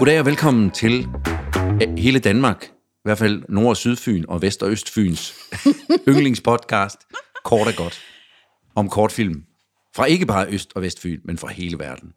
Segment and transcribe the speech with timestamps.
[0.00, 1.08] Goddag og velkommen til
[1.82, 5.34] øh, hele Danmark, i hvert fald Nord- og Sydfyn og Vest- og Østfyns
[6.08, 6.98] yndlingspodcast,
[7.44, 8.00] kort og godt,
[8.74, 9.42] om kortfilm.
[9.96, 12.12] Fra ikke bare Øst- og Vestfyn, men fra hele verden.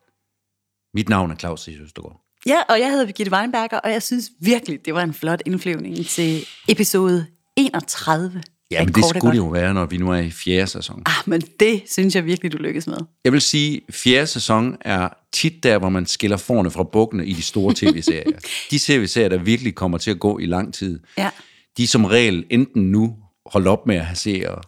[0.93, 2.21] Mit navn er Claus Østergaard.
[2.45, 6.05] Ja, og jeg hedder Birgitte Weinberger, og jeg synes virkelig, det var en flot indflyvning
[6.05, 7.25] til episode
[7.55, 11.03] 31 Ja, men det skulle det jo være, når vi nu er i fjerde sæson.
[11.05, 12.97] Ah, men det synes jeg virkelig, du lykkes med.
[13.23, 17.25] Jeg vil sige, at fjerde sæson er tit der, hvor man skiller forne fra bukkene
[17.25, 18.39] i de store tv-serier.
[18.71, 21.29] De tv-serier, der virkelig kommer til at gå i lang tid, Ja.
[21.77, 23.15] de som regel enten nu
[23.45, 24.61] holdt op med at have serier,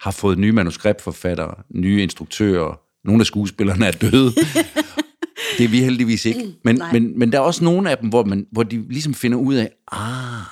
[0.00, 4.32] har fået nye manuskriptforfattere, nye instruktører, nogle af skuespillerne er døde.
[5.58, 6.54] det er vi heldigvis ikke.
[6.64, 6.92] Men, Nej.
[6.92, 9.54] men, men der er også nogle af dem, hvor, man, hvor de ligesom finder ud
[9.54, 10.42] af, ah,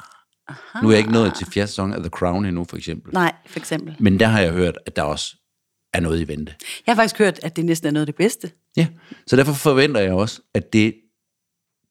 [0.83, 3.13] nu er jeg ikke nået til fjerde sæson af The Crown endnu, for eksempel.
[3.15, 3.97] Nej, for eksempel.
[3.99, 5.37] Men der har jeg hørt, at der også
[5.93, 6.55] er noget i vente.
[6.87, 8.51] Jeg har faktisk hørt, at det næsten er noget af det bedste.
[8.77, 8.87] Ja,
[9.27, 10.95] så derfor forventer jeg også, at det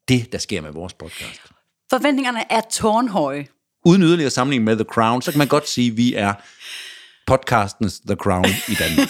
[0.07, 1.41] det, der sker med vores podcast.
[1.89, 3.47] Forventningerne er tårnhøje.
[3.85, 6.33] Uden yderligere sammenligning med The Crown, så kan man godt sige, at vi er
[7.27, 9.09] podcastens The Crown i Danmark.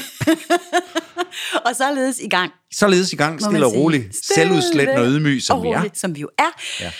[1.66, 2.52] Og således i gang.
[2.73, 5.77] Således i gang, stille og roligt, selvudslættende og ydmyg, som og vi er.
[5.77, 6.49] roligt, Som vi jo er.
[6.80, 6.92] Ja.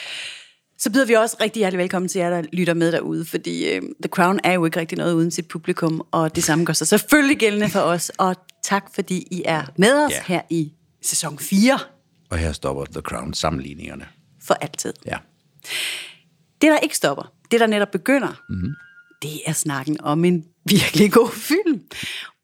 [0.82, 3.82] Så byder vi også rigtig hjertelig velkommen til jer, der lytter med derude, fordi øh,
[3.82, 6.88] The Crown er jo ikke rigtig noget uden sit publikum, og det samme gør sig
[6.88, 8.12] selvfølgelig gældende for os.
[8.18, 10.23] Og tak, fordi I er med os Ja.
[10.26, 11.80] her i sæson 4
[12.30, 14.06] Og her stopper The Crown sammenligningerne.
[14.48, 14.94] for altid.
[15.06, 15.18] Ja.
[16.62, 18.58] Det, der ikke stopper, det, der netop begynder, Mhm.
[18.60, 18.73] mm-hmm.
[19.22, 21.82] det er snakken om en virkelig god film.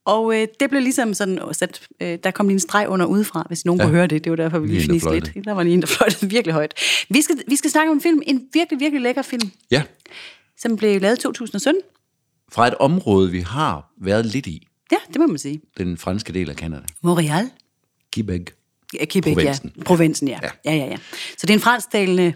[0.08, 3.46] Og øh, det blev ligesom sådan sat, øh, der kom lige en streg under udefra,
[3.48, 3.86] hvis nogen ja.
[3.86, 4.24] kunne høre det.
[4.24, 5.46] Det var derfor, vi Lige fniste lidt.
[5.46, 6.74] Der var lige en, der fløjtede virkelig højt.
[7.10, 9.84] Vi skal, vi skal snakke om en film, en virkelig, virkelig lækker film, ja,
[10.58, 11.82] som blev lavet i 2017.
[12.52, 15.62] fra et område, vi har været lidt i, Ja, det må man sige.
[15.78, 16.84] den franske del af Canada.
[17.04, 17.50] Montreal.
[18.16, 18.42] Quebec.
[18.94, 19.72] Ja, Quebec, Provinsen.
[19.78, 19.84] ja.
[19.84, 20.40] Provinsen, ja.
[20.44, 20.50] Ja.
[20.66, 20.76] ja.
[20.76, 20.98] Ja, ja,
[21.38, 22.34] Så det er en fransktalende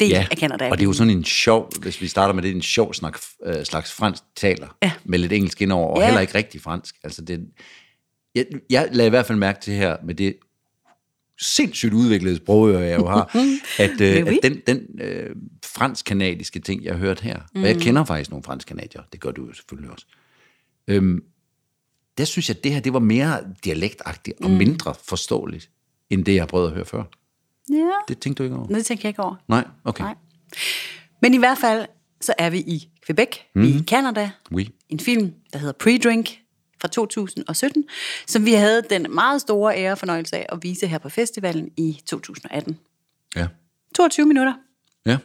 [0.00, 0.70] del Ja, af Canada.
[0.70, 3.18] og det er jo sådan en sjov, hvis vi starter med det, en sjov snak,
[3.46, 4.92] øh, slags fransk taler, Ja.
[5.04, 6.04] med lidt engelsk indover, og Ja.
[6.06, 6.94] heller ikke rigtig fransk.
[7.04, 7.40] Altså det,
[8.34, 10.36] jeg, jeg lagde i hvert fald mærke til her, med det
[11.40, 13.36] sindssygt udviklede sprogøre, jeg jo har,
[13.84, 17.62] at, øh, at den, den øh, fransk-kanadiske ting, jeg har hørt her, mm.
[17.62, 20.06] og jeg kender faktisk nogle fransk-kanadier, det gør du jo selvfølgelig også,
[20.88, 21.22] øhm,
[22.18, 25.70] der synes jeg, at det her, det var mere dialektagtigt og mindre forståeligt,
[26.10, 27.02] end det, jeg har prøvet at høre før.
[27.72, 28.66] Ja, Det tænkte du ikke over?
[28.66, 29.34] det tænker jeg ikke over.
[29.48, 29.64] Nej?
[29.84, 30.04] Okay.
[30.04, 30.14] Nej.
[31.22, 31.86] Men i hvert fald,
[32.20, 33.62] så er vi i Quebec, mm.
[33.62, 34.30] i Canada.
[34.52, 34.68] Oui.
[34.88, 36.36] En film, der hedder Pre-Drink
[36.80, 37.84] fra 2017,
[38.26, 41.70] som vi havde den meget store ære og fornøjelse af at vise her på festivalen
[41.76, 42.78] i 2018.
[43.36, 43.46] Ja.
[43.96, 44.54] 22 minutter.
[45.06, 45.18] Ja.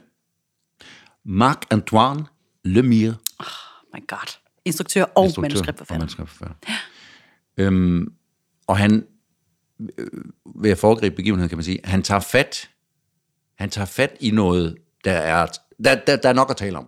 [1.25, 2.23] Marc-Antoine
[2.63, 3.15] Lemire.
[3.39, 3.45] Oh
[3.93, 4.37] my god.
[4.65, 5.95] Instruktør og instruktør manuskriptforfatter.
[5.95, 6.55] Og manuskriptforfatter.
[7.57, 8.13] Øhm,
[8.67, 9.05] og han,
[10.55, 12.69] ved at foregribe begivenheden, kan man sige, han tager fat,
[13.57, 15.45] han tager fat i noget, der er,
[15.83, 16.87] der, der, der er nok at tale om.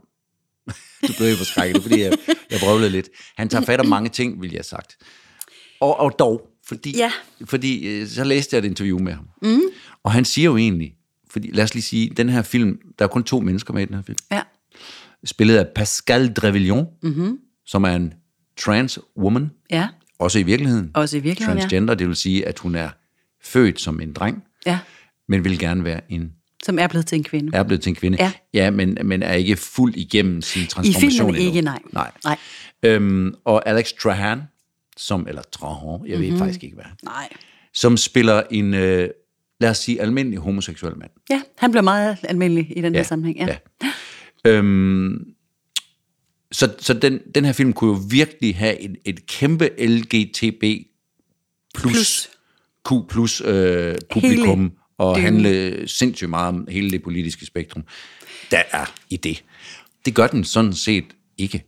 [1.08, 2.14] du blev jo forskrækket, fordi jeg,
[2.52, 3.10] jeg brøvlede lidt.
[3.38, 4.98] Han tager fat om mange ting, vil jeg have sagt.
[5.80, 7.12] Og, og dog, fordi, Ja.
[7.46, 9.28] fordi øh, så læste jeg et interview med ham.
[9.42, 9.62] Mm.
[10.04, 10.96] Og han siger jo egentlig,
[11.30, 13.86] fordi lad os lige sige, den her film, der er kun to mennesker med i
[13.86, 14.42] den her film Ja.
[15.26, 17.40] spillet af Pascal Drevillon, mm-hmm.
[17.66, 18.14] som er en
[18.58, 19.88] trans woman, ja,
[20.20, 20.92] også i virkeligheden.
[20.94, 21.62] også i virkeligheden, ja.
[21.62, 22.90] Transgender, det vil sige, at hun er
[23.44, 24.80] født som en dreng, ja.
[25.28, 26.34] men vil gerne være en,
[26.64, 27.58] Som er blevet til en kvinde.
[27.58, 28.18] er blevet til en kvinde.
[28.20, 28.32] Ja.
[28.54, 31.72] ja men, men er ikke fuld igennem sin I transformation filmen ikke, endnu.
[31.72, 31.80] nej.
[31.94, 32.12] nej.
[32.24, 32.38] Nej.
[32.84, 34.42] Øhm, og Alex Trahan,
[34.98, 36.22] som, eller Trahan, jeg Mhm.
[36.22, 36.40] ved mm-hmm.
[36.40, 37.30] faktisk ikke hvad, Nej.
[37.74, 39.10] som spiller en, øh,
[39.60, 41.12] lad os sige, almindelig homoseksuel mand.
[41.30, 43.38] Ja, han blev meget almindelig i den her sammenhæng.
[43.38, 43.58] Ja.
[43.84, 43.90] ja.
[44.46, 45.26] Øhm,
[46.52, 50.64] så så den, den her film kunne jo virkelig have et, et kæmpe LGTB
[51.76, 52.30] plus, Plus.
[52.90, 55.24] Q plus øh, publikum Hele og dyngen.
[55.24, 57.84] handle sindssygt meget om hele det politiske spektrum,
[58.52, 59.44] der er i det.
[60.06, 61.06] Det gør den sådan set
[61.38, 61.64] ikke.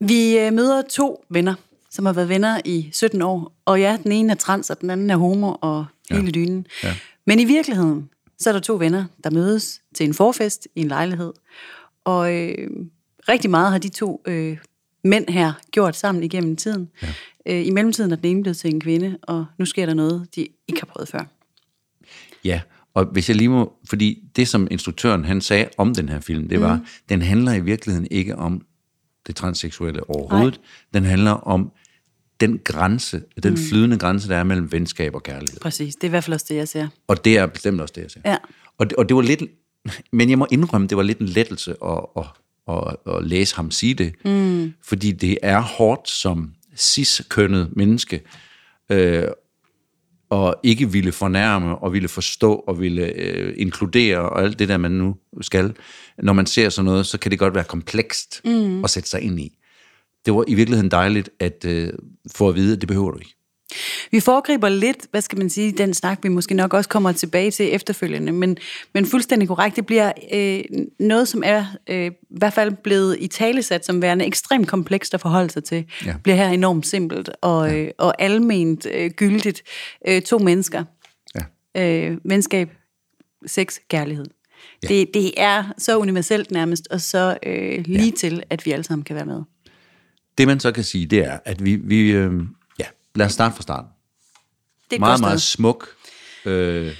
[0.00, 1.54] Vi øh, møder to venner,
[1.90, 3.52] som har været venner i 17 år.
[3.64, 6.66] Og ja, den ene er trans, og den anden er homo, og hele dynen.
[6.82, 6.94] Ja.
[7.26, 10.88] Men i virkeligheden, så er der to venner, der mødes til en forfest i en
[10.88, 11.32] lejlighed.
[12.04, 12.68] Og øh,
[13.28, 14.58] rigtig meget har de to øh,
[15.04, 16.88] mænd her gjort sammen igennem tiden.
[17.02, 17.08] Ja.
[17.46, 20.28] Øh, I mellemtiden er den ene blevet til en kvinde, og nu sker der noget,
[20.34, 21.24] de ikke har prøvet før.
[22.44, 22.60] Ja,
[22.94, 26.48] og hvis jeg lige må, fordi det som instruktøren han sagde om den her film,
[26.48, 26.86] det var, mm.
[27.08, 28.66] den handler i virkeligheden ikke om
[29.26, 30.54] det transseksuelle overhovedet.
[30.54, 31.00] Nej.
[31.00, 31.72] Den handler om
[32.40, 33.58] den grænse, den mm.
[33.68, 35.60] flydende grænse, der er mellem venskab og kærlighed.
[35.60, 36.88] Præcis, det er i hvert fald også det, jeg ser.
[37.06, 38.30] Og det er bestemt også det, jeg siger.
[38.30, 38.36] Ja.
[38.78, 39.42] Og, det, og det var lidt,
[40.12, 42.24] men jeg må indrømme, det var lidt en lettelse at, at,
[42.68, 44.12] at, at læse ham sige det.
[44.24, 44.72] Mm.
[44.82, 48.22] Fordi det er hårdt som cis-kønnet menneske
[48.90, 49.28] øh,
[50.30, 54.76] og ikke ville fornærme, og ville forstå, og ville øh, inkludere, og alt det der,
[54.76, 55.74] man nu skal.
[56.18, 58.84] Når man ser sådan noget, så kan det godt være komplekst mm.
[58.84, 59.58] at sætte sig ind i.
[60.26, 61.92] Det var i virkeligheden dejligt at øh,
[62.36, 63.35] få at vide, at det behøver du ikke.
[64.10, 67.50] Vi foregriber lidt, hvad skal man sige, den snak, vi måske nok også kommer tilbage
[67.50, 68.56] til efterfølgende, men,
[68.94, 70.64] men fuldstændig korrekt, det bliver øh,
[71.00, 75.20] noget, som er øh, i hvert fald blevet i talesat som værende ekstremt komplekst at
[75.20, 76.14] forholde sig til, ja.
[76.22, 77.76] bliver her enormt simpelt og, ja.
[77.76, 79.62] øh, og alment øh, gyldigt.
[80.08, 80.84] Øh, to mennesker,
[81.34, 81.82] ja.
[81.82, 82.70] øh, venskab,
[83.46, 84.26] sex, kærlighed.
[84.82, 84.88] Ja.
[84.88, 88.10] Det, det er så universelt nærmest, og så øh, lige ja.
[88.16, 89.42] til, at vi alle sammen kan være med.
[90.38, 92.32] Det man så kan sige, det er, at vi, vi øh,
[93.16, 93.90] Lad os starte fra starten.
[94.90, 95.88] Det er meget, meget smuk
[96.44, 96.96] øh,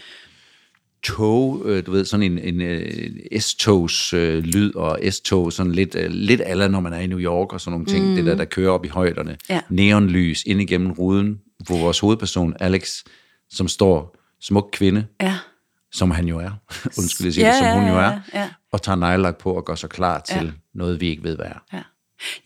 [1.03, 5.95] tog, øh, du ved, sådan en, en, en S-togs øh, lyd, og S-tog sådan lidt,
[5.95, 8.15] øh, lidt aller, når man er i New York og sådan nogle ting, mm.
[8.15, 9.37] det der, der kører op i højderne.
[9.49, 9.61] Ja.
[9.71, 13.05] Neonlys ind igennem ruden, hvor vores hovedperson, Alex,
[13.51, 15.39] som står smuk kvinde, ja.
[15.93, 16.51] som han jo er,
[16.99, 18.49] undskyld, jeg siger ja, det, som hun jo er, ja, ja.
[18.73, 20.51] og tager nejlagt på og gør sig klar til ja.
[20.75, 21.63] noget, vi ikke ved, hvad er.
[21.73, 21.83] Ja.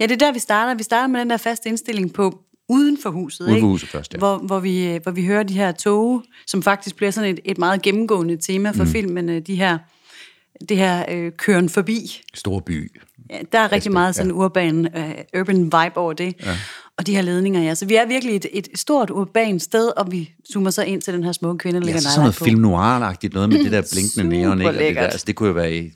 [0.00, 0.75] Ja, det er der, vi starter.
[0.75, 3.44] Vi starter med den der faste indstilling på, uden for huset.
[3.44, 3.93] Uden for huset ikke?
[3.93, 4.19] først, ja.
[4.19, 7.58] Hvor, hvor, vi, hvor vi hører de her tog, som faktisk bliver sådan et, et
[7.58, 8.90] meget gennemgående tema for mm.
[8.90, 9.28] filmen.
[9.28, 9.78] Øh, de her,
[10.69, 12.22] det her øh, køren forbi.
[12.34, 12.93] Stor by.
[13.31, 14.37] Ja, der er rigtig Aspekt, meget sådan ja.
[14.37, 16.34] urban, uh, urban vibe over det.
[16.44, 16.56] Ja.
[16.99, 17.75] Og de her ledninger, ja.
[17.75, 21.14] Så vi er virkelig et, et stort urban sted, og vi zoomer så ind til
[21.14, 22.99] den her smukke kvinde, der ja, ligger så sådan noget film noir
[23.32, 24.61] noget med det der blinkende neon.
[24.61, 24.72] Ikke?
[24.72, 25.90] Det, der, altså, det kunne jo være i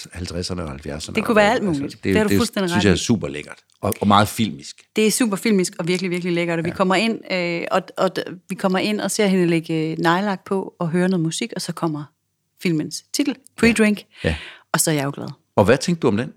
[0.00, 1.12] 50'erne og 70'erne.
[1.12, 1.82] Det kunne være alt muligt.
[1.82, 3.58] Altså, det, det er du fuldstændig det, synes jeg er super lækkert.
[3.80, 4.82] Og, og meget filmisk.
[4.96, 6.58] Det er super filmisk og virkelig, virkelig lækkert.
[6.58, 6.70] Og ja.
[6.70, 8.10] vi kommer ind, øh, og, og,
[8.48, 11.72] vi kommer ind og ser hende lægge nejlagt på og høre noget musik, og så
[11.72, 12.04] kommer
[12.62, 14.20] filmens titel, Pre-Drink.
[14.24, 14.28] Ja.
[14.28, 14.36] Ja.
[14.72, 15.28] Og så er jeg jo glad.
[15.56, 16.32] Og hvad tænkte du om den?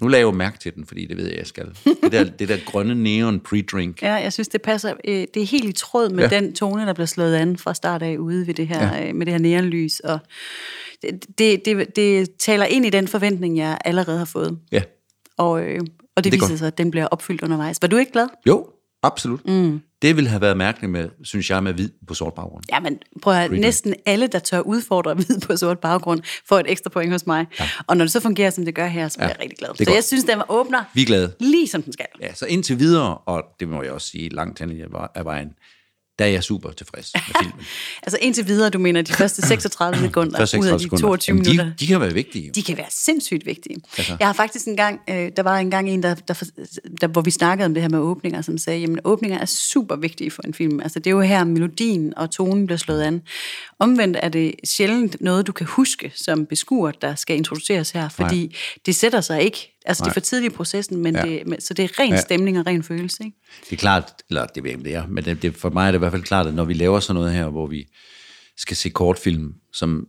[0.00, 1.66] Nu laver jeg mærke til den, fordi det ved jeg, jeg skal.
[1.84, 3.94] Det der, det der grønne neon pre-drink.
[4.02, 4.94] Ja, jeg synes, det passer.
[5.08, 6.36] Øh, det er helt i tråd med ja.
[6.40, 9.08] den tone, der bliver slået an fra start af ude ved det her, ja.
[9.08, 10.00] Øh, med det her neonlys.
[10.00, 10.18] Og
[11.38, 14.58] det, det, det taler ind i den forventning, jeg allerede har fået.
[14.72, 14.82] Ja.
[15.36, 15.80] Og, øh,
[16.16, 17.78] og det, det viser sig, at den bliver opfyldt undervejs.
[17.82, 18.28] Var du ikke glad?
[18.46, 18.66] Jo,
[19.02, 19.46] absolut.
[19.46, 19.80] Mm.
[20.02, 22.64] Det ville have været mærkeligt med, synes jeg, med hvid på sort baggrund.
[22.72, 26.66] Ja, men prøv at næsten alle, der tør udfordre hvid på sort baggrund, får et
[26.68, 27.46] ekstra point hos mig.
[27.60, 27.68] Ja.
[27.86, 29.68] Og når det så fungerer, som det gør her, så er ja, jeg rigtig glad.
[29.74, 29.94] Så godt.
[29.94, 31.32] jeg synes, den åbner Vi er glade.
[31.40, 32.06] lige som den skal.
[32.20, 34.82] Ja, så indtil videre, og det må jeg også sige, langt hen
[35.14, 35.48] af vejen,
[36.18, 37.64] der er jeg super tilfreds med filmen.
[38.02, 41.34] altså indtil videre, du mener de første 36 sekunder første 36 ud af de 22
[41.34, 41.72] Jamen, de, minutter.
[41.80, 42.50] De kan være vigtige.
[42.50, 43.76] De kan være sindssygt vigtige.
[43.98, 44.16] Altså.
[44.20, 46.50] Jeg har faktisk en gang, øh, der var en gang en, der, der,
[47.00, 49.96] der, hvor vi snakkede om det her med åbninger, som sagde, jamen åbninger er super
[49.96, 50.80] vigtige for en film.
[50.80, 53.22] Altså det er jo her, melodien og tonen bliver slået an.
[53.78, 58.46] Omvendt er det sjældent noget, du kan huske som beskuer, der skal introduceres her, fordi
[58.46, 58.56] Nej.
[58.86, 60.08] det sætter sig ikke Altså, Nej.
[60.08, 61.22] det er for tidligt i processen, men ja.
[61.22, 62.20] det, så det er ren ja.
[62.20, 63.36] stemning og ren følelse, ikke?
[63.64, 65.86] Det er klart, eller det ved jeg ikke, det er, men det, det, for mig
[65.86, 67.88] er det i hvert fald klart, at når vi laver sådan noget her, hvor vi
[68.56, 70.06] skal se kortfilm, som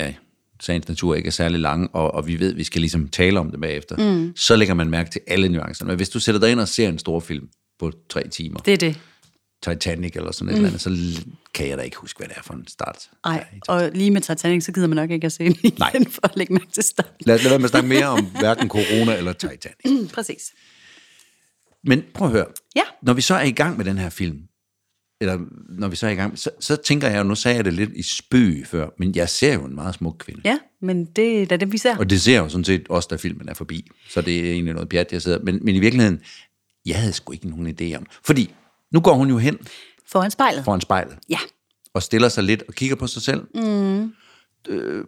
[0.00, 0.14] ja,
[0.60, 3.40] sagens natur ikke er særlig lang, og, og vi ved, at vi skal ligesom tale
[3.40, 4.32] om det bagefter, mm.
[4.36, 5.88] så lægger man mærke til alle nuancerne.
[5.88, 8.72] Men hvis du sætter dig ind og ser en stor film på tre timer, det
[8.72, 9.00] er det.
[9.62, 10.50] Titanic eller sådan mm.
[10.50, 11.24] et eller andet, så
[11.54, 13.10] kan jeg da ikke huske, hvad det er for en start.
[13.24, 15.92] Nej, og lige med Titanic, så gider man nok ikke at se den igen Nej.
[16.10, 17.14] for at lægge mærke til starten.
[17.26, 19.76] Lad, lad være med at snakke mere om hverken corona eller Titanic.
[19.84, 20.52] Mm, præcis.
[21.84, 22.46] Men prøv at høre.
[22.76, 22.82] Ja.
[23.02, 24.42] Når vi så er i gang med den her film,
[25.20, 27.72] eller når vi så er i gang, så, så tænker jeg, nu sagde jeg det
[27.72, 30.40] lidt i spøg før, men jeg ser jo en meget smuk kvinde.
[30.44, 31.96] Ja, men det er det, vi ser.
[31.96, 33.90] Og det ser jo sådan set også, da filmen er forbi.
[34.08, 35.38] Så det er egentlig noget pjat, jeg sidder.
[35.42, 36.20] Men, men i virkeligheden,
[36.86, 38.06] jeg havde sgu ikke nogen idé om.
[38.24, 38.54] Fordi
[38.92, 39.58] nu går hun jo hen.
[40.06, 40.64] Foran spejlet.
[40.64, 41.18] Foran spejlet.
[41.28, 41.38] Ja.
[41.94, 43.46] Og stiller sig lidt og kigger på sig selv.
[43.54, 44.12] Mm.
[44.68, 45.04] Øh,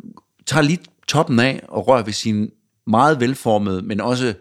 [0.47, 2.51] tager lige toppen af og rører ved sin
[2.87, 4.35] meget velformede, men også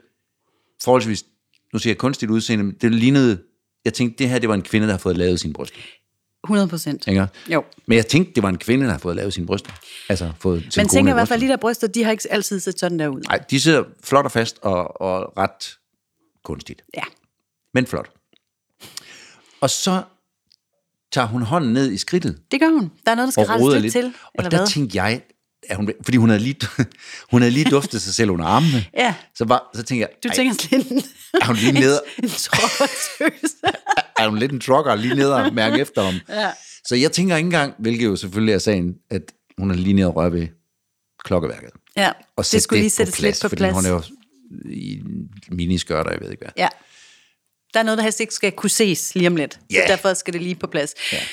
[0.84, 1.26] forholdsvis,
[1.74, 3.40] nu siger jeg kunstigt udseende, det lignede,
[3.86, 5.74] jeg tænkte, det her, det var en kvinde, der har fået lavet sin bryst.
[6.44, 7.08] 100 procent.
[7.50, 7.64] Jo.
[7.86, 9.66] Men jeg tænkte, det var en kvinde, der har fået lavet sin bryst.
[10.10, 12.60] Altså fået Man tænker i hvert fald, at de der bryster, de har ikke altid
[12.60, 13.22] set sådan der ud.
[13.22, 15.78] Nej, de sidder flot og fast og, og ret
[16.44, 16.82] kunstigt.
[16.98, 17.04] Ja.
[17.74, 18.10] Men flot.
[19.62, 20.04] Og så
[21.12, 22.42] tager hun hånden ned i skridtet.
[22.52, 22.92] Det gør hun.
[23.06, 24.14] Der er noget, der skal rettes lidt, til.
[24.38, 24.68] Og der hvad?
[24.68, 25.22] tænkte jeg,
[25.70, 26.56] er hun, fordi hun havde lige,
[27.32, 28.86] hun havde lige duftet sig selv under armene.
[28.98, 29.16] ja.
[29.36, 30.10] Så, var, så tænkte jeg...
[30.24, 31.06] Du tænker lidt...
[31.42, 32.02] Er hun lige nede...
[32.18, 32.30] En, en
[34.26, 36.14] er hun lidt en trucker lige nede og mærke efter ham?
[36.30, 36.52] Ja.
[36.86, 39.22] Så jeg tænker ikke engang, hvilket jo selvfølgelig er sagen, at
[39.58, 40.48] hun er lige nede og røre ved
[41.24, 41.70] klokkeværket.
[41.98, 43.76] Ja, og det skulle det lige sættes plads, lidt på plads.
[43.76, 44.04] Fordi hun er jo
[44.72, 45.02] i
[45.52, 46.52] miniskørter, jeg ved ikke hvad.
[46.58, 46.68] Ja.
[47.74, 49.60] Der er noget, der helst ikke skal kunne ses lige om lidt.
[49.74, 49.88] Yeah.
[49.88, 50.94] Så derfor skal det lige på plads.
[51.14, 51.24] Yeah.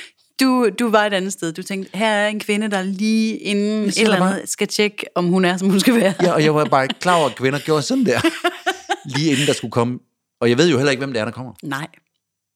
[0.41, 1.53] Du, du var et andet sted.
[1.53, 5.27] Du tænkte, her er en kvinde, der lige inden et eller andet skal tjekke, om
[5.27, 6.15] hun er, som hun skal være.
[6.23, 8.21] Ja, og jeg var bare ikke klar over, at kvinder gjorde sådan der.
[9.17, 9.99] lige inden der skulle komme.
[10.41, 11.53] Og jeg ved jo heller ikke, hvem det er, der kommer.
[11.63, 11.87] Nej.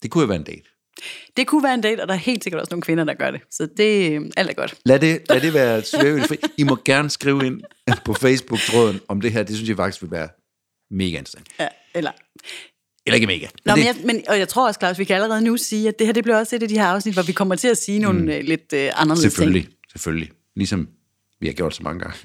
[0.02, 0.62] Det kunne jo være en date.
[1.36, 3.30] Det kunne være en date, og der er helt sikkert også nogle kvinder, der gør
[3.30, 3.40] det.
[3.50, 4.74] Så det øh, alt er godt.
[4.84, 6.36] Lad det, lad det være svævende fri.
[6.58, 7.62] I må gerne skrive ind
[8.04, 9.42] på Facebook-tråden om det her.
[9.42, 10.28] Det synes jeg faktisk vil være
[10.90, 11.46] mega interessant.
[11.60, 12.10] Ja, eller...
[13.06, 13.47] Eller ikke mega.
[13.64, 15.99] Nå, men, jeg, men, og jeg tror også, Claus, vi kan allerede nu sige, at
[15.99, 17.78] det her det bliver også et af de her afsnit, hvor vi kommer til at
[17.78, 18.28] sige nogle mm.
[18.28, 19.75] øh, lidt øh, anderledes selvfølgelig, ting.
[19.92, 20.30] selvfølgelig.
[20.56, 20.88] Ligesom
[21.42, 22.16] vi har gjort så mange gange.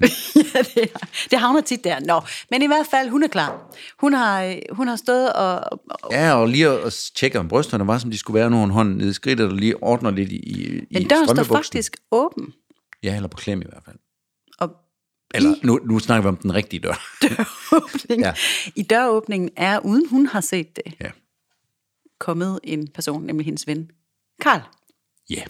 [0.54, 2.00] ja, det, er, det havner tit der.
[2.00, 2.20] Nå,
[2.50, 3.76] men i hvert fald, hun er klar.
[4.00, 5.80] Hun har, øh, hun har stået og...
[5.90, 8.96] og Ja, og lige at, tjekke, om brysterne var, som de skulle være, nogle hånd
[8.96, 12.52] nede i skridtet, og lige ordner lidt i, i men døren står faktisk åben.
[13.02, 13.96] Ja, eller på klem i hvert fald.
[15.34, 16.94] Eller, nu, nu snakker vi om den rigtige dør.
[17.22, 18.34] døråbningen, Ja.
[18.76, 21.10] i døråbningen er, uden hun har set det, ja.
[22.18, 23.90] kommet en person, nemlig hendes ven,
[24.40, 24.60] Karl,
[25.30, 25.42] Ja.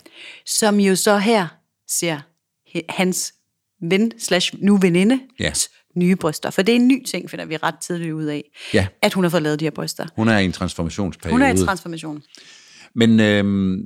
[0.47, 1.47] som jo så her
[1.89, 2.21] ser
[2.89, 3.35] hans
[3.83, 5.53] ven slash nu veninde Ja.
[5.95, 6.51] nye bryster.
[6.51, 8.87] For det er en ny ting, finder vi ret tidligt ud af, Ja.
[9.03, 10.07] at hun har fået lavet de her bryster.
[10.17, 11.33] Hun er i en transformationsperiode.
[11.35, 12.23] Hun er i transformation.
[12.95, 13.83] Men, øhm,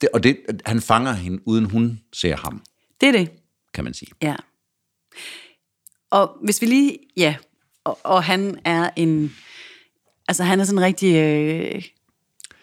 [0.00, 0.36] det, og det,
[0.66, 2.62] han fanger hende, uden hun ser ham,
[3.00, 3.30] Det er det.
[3.74, 4.10] kan man sige.
[4.22, 4.36] Ja.
[6.10, 7.34] Og hvis vi lige, ja,
[7.84, 9.36] og, og han er en,
[10.28, 11.82] altså han er sådan en rigtig, øh,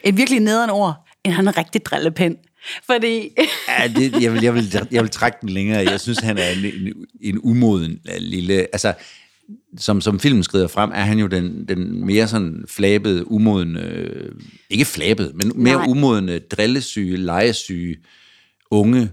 [0.03, 2.37] et virkelig nederen ord, en han er rigtig drillepind.
[2.85, 3.29] Fordi,
[3.79, 5.89] Ja, det, jeg, vil, jeg, vil, jeg vil trække den længere.
[5.89, 8.53] Jeg synes, han er en, en, en umoden lille...
[8.53, 8.93] Altså,
[9.77, 13.77] som, som filmen skrider frem, er han jo den, den mere sådan flabede, umoden...
[13.77, 14.35] Øh,
[14.69, 15.85] ikke flabede, men mere Nej.
[15.87, 17.97] umodende, drillesyge, legesyge
[18.71, 19.09] unge,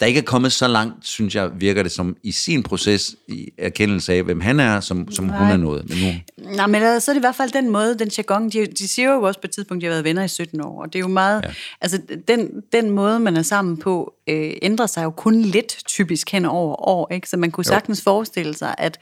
[0.00, 3.48] der ikke er kommet så langt, synes jeg, virker det som i sin proces i
[3.58, 5.88] erkendelse af, hvem han er, som, som hun er nået.
[5.88, 6.12] Men nu,
[6.56, 8.88] nej, men altså, så er det i hvert fald den måde, den jargon, de, de
[8.88, 10.98] siger jo også på et tidspunkt, de har været venner i 17 år, og det
[10.98, 11.50] er jo meget, ja.
[11.80, 11.98] altså
[12.28, 16.44] den, den måde, man er sammen på, øh, ændrer sig jo kun lidt typisk hen
[16.44, 17.28] over år, ikke?
[17.28, 18.98] Så man kunne sagtens forestille sig, at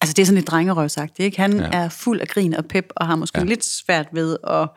[0.00, 1.40] Altså, det er sådan lidt drengerøvsagtigt, ikke?
[1.40, 1.68] Han ja.
[1.72, 3.44] er fuld af grin og pep, og har måske ja.
[3.44, 4.68] lidt svært ved at,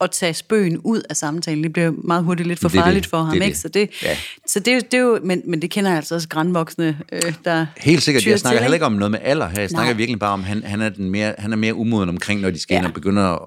[0.00, 1.62] at tage spøgen ud af samtalen.
[1.64, 3.10] Det bliver meget hurtigt lidt for Det farligt det.
[3.10, 3.46] for ham, Det ikke?
[3.46, 3.56] det.
[3.56, 4.16] Så det, Ja.
[4.46, 7.66] så det, det er jo, men, men det kender jeg altså også grænvoksne, øh, der
[7.76, 9.60] Helt sikkert, jeg snakker til, heller ikke om noget med alder her.
[9.60, 9.96] Jeg snakker Nej.
[9.96, 12.58] virkelig bare om, han, han, er, den mere, han er mere umoden omkring, når de
[12.60, 12.78] skal ja.
[12.78, 13.38] ind og begynde at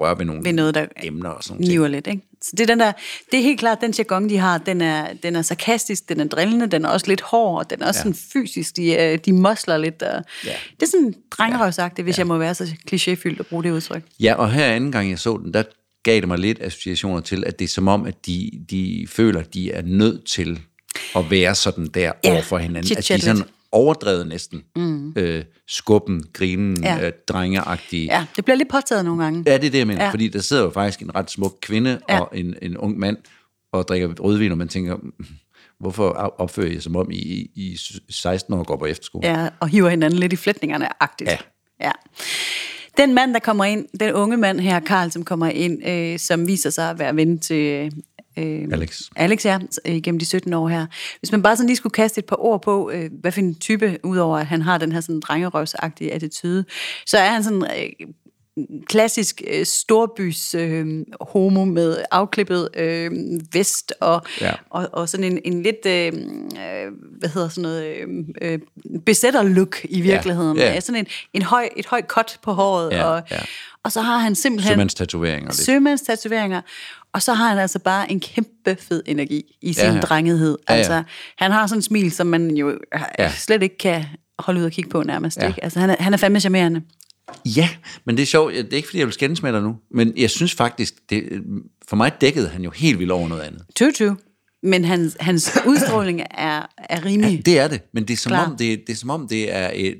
[0.00, 1.90] røre ved nogle Ved noget, der emner og sådan noget.
[1.90, 2.22] lidt, ikke?
[2.42, 2.92] Så det er, den der,
[3.32, 6.24] det er helt klart, den jargon, de har, den er, den er sarkastisk, den er
[6.24, 8.08] drillende, den er også lidt hård, og den er også Ja.
[8.08, 8.14] ja.
[8.14, 10.02] sådan fysisk, de, øh, de mosler lidt.
[10.02, 10.50] Og Ja.
[10.80, 12.20] Det er sådan drengerøvsagtigt, hvis ja.
[12.20, 14.02] jeg må være så klichéfyldt at bruge det udtryk.
[14.20, 15.62] Ja, og her anden gang jeg så den, der
[16.02, 19.40] gav det mig lidt associationer til, at det er som om, at de, de føler,
[19.40, 20.60] at de er nødt til
[21.16, 22.96] at være sådan der Ja, over for hinanden.
[22.98, 24.62] At de er sådan overdrevet næsten.
[24.76, 25.12] Mm.
[25.16, 26.96] Øh, skubben, grinen, ja.
[26.96, 27.06] Ja.
[27.06, 28.04] øh, drengeagtige.
[28.04, 29.42] Ja, det bliver lidt påtaget nogle gange.
[29.46, 30.04] Ja, det er det, jeg mener.
[30.04, 30.10] Ja.
[30.10, 32.20] Fordi der sidder jo faktisk en ret smuk kvinde ja.
[32.20, 33.16] Og en, en ung mand
[33.72, 35.12] og drikker rødvin, og man tænker, "Mm,
[35.80, 37.78] hvorfor opfører I jer som om I, I
[38.10, 39.28] 16 år går på efterskole?
[39.28, 41.30] Ja, og hiver hinanden lidt i flætningerne agtigt.
[41.30, 41.36] Ja.
[41.80, 41.90] ja.
[42.96, 46.46] Den mand, der kommer ind, den unge mand her, Karl, som kommer ind, øh, som
[46.46, 47.92] viser sig at være ven til
[48.38, 49.02] øh, Alex.
[49.16, 50.86] Alex, ja, øh, gennem de 17 år her.
[51.18, 53.54] Hvis man bare sådan lige skulle kaste et par ord på, øh, hvad for en
[53.54, 56.64] type, udover at han har den her sådan drengerøvsagtige attitude,
[57.06, 58.06] så er han sådan øh,
[58.86, 60.86] klassisk øh, storbys øh,
[61.20, 63.10] homo med afklippet øh,
[63.52, 64.52] vest og, Ja.
[64.70, 68.08] og, og sådan en, en lidt, øh, øh, hvad hedder sådan noget, øh,
[68.42, 68.58] øh,
[69.06, 70.56] besætter-look i virkeligheden.
[70.56, 70.72] Ja.
[70.72, 70.80] Ja.
[70.80, 73.38] Sådan en, en høj, et højt cut på håret, Ja, og, ja.
[73.84, 75.56] og så har han simpelthen Sømandstatoveringer lidt.
[75.56, 76.60] sømandstatoveringer,
[77.14, 80.58] og så har han altså bare en kæmpe fed energi i sin Ja, drengethed.
[80.68, 80.78] Ja, ja.
[80.78, 81.02] Altså,
[81.38, 83.02] han har sådan en smil, som man jo Ja.
[83.18, 83.30] ja.
[83.30, 84.04] slet ikke kan
[84.38, 85.36] holde ud og kigge på nærmest.
[85.36, 85.48] Ja.
[85.48, 85.64] Ikke?
[85.64, 86.82] Altså, han er, han er fandme charmerende.
[87.44, 87.68] Ja,
[88.04, 88.54] men det er sjovt.
[88.54, 89.76] Det er ikke, fordi jeg vil skændes med dig nu.
[89.90, 91.42] Men jeg synes faktisk, det,
[91.88, 93.62] for mig dækkede han jo helt vildt over noget andet.
[93.76, 94.14] Tutu.
[94.62, 97.46] Men hans, hans udstråling er, er rimelig...
[97.46, 98.50] Det er det, men det er som, Klar.
[98.50, 99.96] om det, det er, som om, det er et,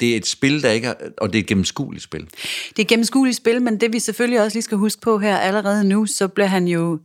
[0.00, 2.20] det er et spil, der ikke er, og det er et gennemskueligt spil.
[2.20, 5.36] Det er et gennemskueligt spil, men det vi selvfølgelig også lige skal huske på her
[5.36, 6.98] allerede nu, så bliver han jo...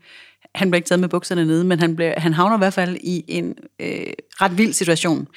[0.55, 2.97] Han bliver ikke taget med bukserne nede, men han, bliver, han havner i hvert fald
[3.03, 4.05] i en øh,
[4.41, 5.27] ret vild situation.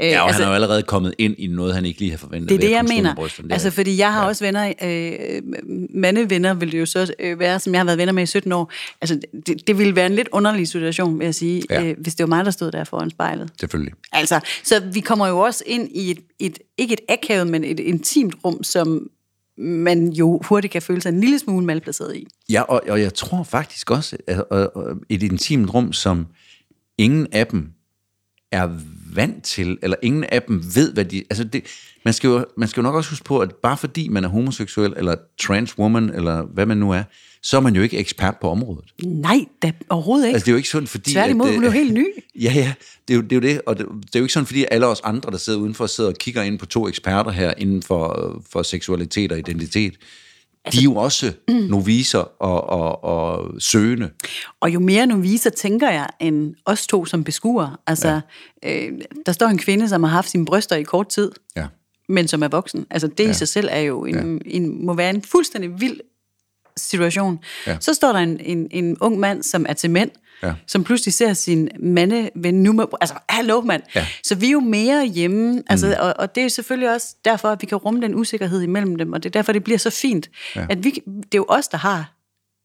[0.00, 2.10] Øh, Ja, og altså, han er jo allerede kommet ind i noget, han ikke lige
[2.10, 2.48] har forventet.
[2.48, 3.28] Det er det, jeg mener.
[3.50, 4.28] Altså, fordi jeg har ja.
[4.28, 5.42] også venner, øh,
[5.94, 8.52] mandevenner vil det jo så øh, være, som jeg har været venner med i 17
[8.52, 8.72] år.
[9.00, 11.84] Altså, det, det ville være en lidt underlig situation, vil jeg sige, ja.
[11.84, 13.50] øh, hvis det var mig, der stod der foran spejlet.
[13.60, 13.92] Selvfølgelig.
[14.12, 17.80] Altså, så vi kommer jo også ind i et, et ikke et akavet, men et
[17.80, 19.08] intimt rum, som
[19.58, 22.26] man jo hurtigt kan føle sig en lille smule malplaceret i.
[22.50, 24.68] Ja, og, og jeg tror faktisk også, at, at,
[25.08, 26.26] et intimt rum, som
[26.98, 27.72] ingen af dem
[28.52, 28.68] er
[29.14, 31.24] vant til, eller ingen af dem ved, hvad de...
[31.30, 31.64] Altså det,
[32.04, 34.28] man, skal jo, man skal jo nok også huske på, at bare fordi man er
[34.28, 37.02] homoseksuel, eller transwoman, eller hvad man nu er,
[37.42, 38.84] så er man jo ikke ekspert på området.
[39.04, 40.34] Nej, da, overhovedet ikke.
[40.34, 41.12] Altså det er jo ikke sådan, fordi...
[41.12, 42.06] Tværtimod, at, hun er jo helt ny.
[42.42, 42.74] Ja, ja,
[43.08, 44.64] det er, jo, det er jo det, og det, det er jo ikke sådan, fordi
[44.70, 47.82] alle os andre, der sidder udenfor, sidder og kigger ind på to eksperter her inden
[47.82, 49.94] for, for seksualitet og identitet,
[50.72, 54.10] de er jo også noviser og, og, og søgende.
[54.60, 57.80] Og jo mere noviser, tænker jeg, end os to som beskuer.
[57.86, 58.20] Altså,
[58.62, 58.86] ja.
[58.86, 58.92] øh,
[59.26, 61.66] der står en kvinde, som har haft sine bryster i kort tid, Ja.
[62.08, 62.86] men som er voksen.
[62.90, 63.30] Altså, det ja.
[63.30, 64.50] i sig selv er jo en, ja.
[64.56, 66.00] en, må være en fuldstændig vild
[66.76, 67.38] situation.
[67.66, 67.76] Ja.
[67.80, 70.10] Så står der en, en, en ung mand, som er til mænd,
[70.42, 70.52] Ja.
[70.66, 72.86] som pludselig ser sin mandeven nummer...
[73.00, 73.82] Altså, hallo mand.
[73.94, 74.06] Ja.
[74.24, 75.92] Så vi er jo mere hjemme, altså, mm.
[75.98, 79.12] og, og det er selvfølgelig også derfor, at vi kan rumme den usikkerhed imellem dem,
[79.12, 80.30] og det er derfor, det bliver så fint.
[80.56, 80.66] Ja.
[80.70, 82.12] At vi, det er jo os, der har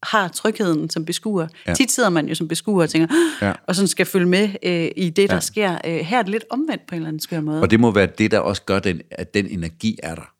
[0.02, 1.46] har trygheden som beskuer.
[1.66, 1.74] Ja.
[1.74, 3.08] Tit sidder man jo som beskuer og tænker,
[3.42, 3.52] Ja.
[3.66, 5.40] og sådan skal følge med øh, i det, der ja.
[5.40, 5.78] sker.
[5.86, 7.60] Øh, her er det lidt omvendt på en eller anden skør måde.
[7.60, 10.32] Og det må være det, der også gør, den, at den energi er der.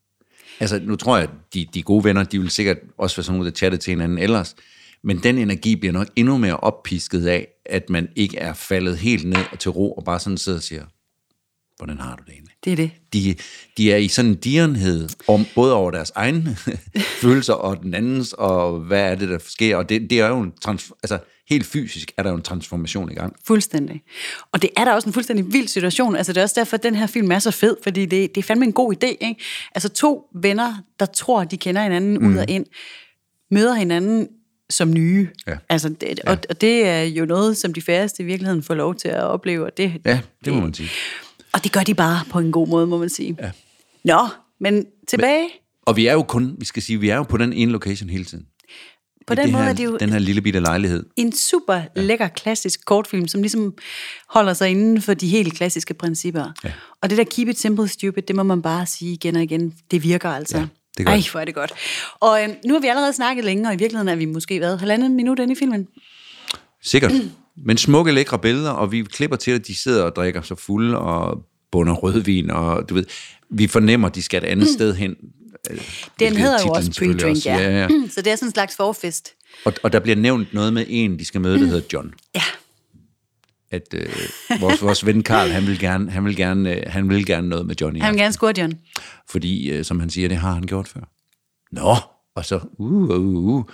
[0.60, 3.38] Altså, nu tror jeg, at de, de gode venner, de vil sikkert også være sådan
[3.38, 4.56] nogle, der chatte til hinanden ellers.
[5.02, 9.28] Men den energi bliver nok endnu mere oppisket af, at man ikke er faldet helt
[9.28, 10.84] ned og til ro, og bare sådan sidder og siger,
[11.76, 12.54] hvordan har du det egentlig?
[12.64, 12.90] Det er det.
[13.12, 13.34] De,
[13.76, 16.56] de er i sådan en direnhed, om, både over deres egne
[17.22, 19.76] følelser og den andens, og hvad er det, der sker.
[19.76, 23.10] Og det, det er jo en trans, altså, helt fysisk er der jo en transformation
[23.10, 23.36] i gang.
[23.44, 24.02] Fuldstændig.
[24.52, 26.16] Og det er da også en fuldstændig vild situation.
[26.16, 28.40] Altså, det er også derfor, at den her film er så fed, fordi det, det
[28.40, 29.06] er fandme en god idé.
[29.06, 29.36] Ikke?
[29.74, 32.26] Altså to venner, der tror, de kender hinanden mm.
[32.26, 32.66] ud og ind,
[33.50, 34.28] møder hinanden
[34.70, 35.28] som nye.
[35.46, 35.56] Ja.
[35.68, 38.94] Altså, det, og, og det er jo noget, som de færreste i virkeligheden får lov
[38.94, 39.66] til at opleve.
[39.66, 40.90] Og det, Ja, det må man sige.
[41.52, 43.36] Og det gør de bare på en god måde, må man sige.
[43.40, 43.50] Ja.
[44.04, 44.28] Nå,
[44.60, 45.42] men tilbage.
[45.42, 45.50] Men,
[45.82, 48.10] Og vi er jo kun, vi skal sige, vi er jo på den ene location
[48.10, 48.46] hele tiden.
[49.28, 51.04] På den måde her, er det jo Den her lille bitte lejlighed.
[51.16, 51.82] en super ja.
[51.94, 53.74] lækker klassisk kortfilm, som ligesom
[54.28, 56.52] holder sig inden for de helt klassiske principper.
[56.64, 56.72] Ja.
[57.02, 59.74] Og det der keep it simple stupid, det må man bare sige igen og igen.
[59.90, 60.58] Det virker altså.
[60.58, 60.66] Ja,
[60.98, 61.30] det Ej, det.
[61.30, 61.72] hvor er det godt.
[62.20, 64.78] Og øhm, nu har vi allerede snakket længe, og i virkeligheden er vi måske været
[64.78, 65.88] halvandet minut inde i filmen.
[66.82, 67.12] Sikkert.
[67.66, 70.98] Men smukke, lækre billeder, og vi klipper til, at de sidder og drikker sig fulde
[70.98, 71.42] og
[71.72, 73.04] bunder rødvin, og du ved,
[73.50, 75.16] vi fornemmer, at de skal et andet sted hen.
[76.20, 77.56] Den hedder jo også pre-drink, ja.
[77.58, 77.88] ja, ja.
[78.14, 79.34] Så det er sådan en slags forfest.
[79.64, 82.14] Og, og der bliver nævnt noget med en, de skal møde, der hedder John.
[82.34, 82.42] Ja,
[83.70, 84.08] At øh,
[84.60, 87.66] vores, vores ven Karl, han vil gerne, han vil gerne, øh, han vil gerne noget
[87.66, 88.00] med Johnny.
[88.00, 88.72] han vil gerne score John.
[89.30, 91.00] Fordi, øh, som han siger, det har han gjort før.
[91.72, 91.96] Nå,
[92.34, 93.64] og så, uh, uh, uh.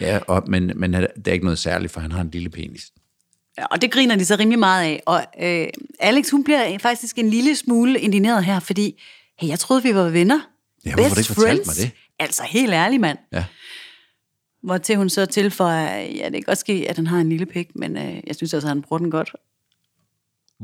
[0.00, 2.92] Ja, og, men, men det er ikke noget særligt, for han har en lille penis.
[3.70, 5.02] Og det griner de så rimelig meget af.
[5.06, 5.66] Og øh,
[6.00, 9.02] Alex, hun bliver faktisk en lille smule indineret her, fordi
[9.40, 10.40] hey, jeg troede, vi var venner.
[10.86, 11.90] Ja, hvorfor du ikke fortalt mig det?
[12.18, 13.18] Altså, helt ærlig, mand.
[13.32, 13.44] Ja.
[14.62, 17.46] Hvor til hun så tilføjer, ja, det kan godt ske, at han har en lille
[17.46, 19.32] pik, men øh, jeg synes også, at han bruger den godt.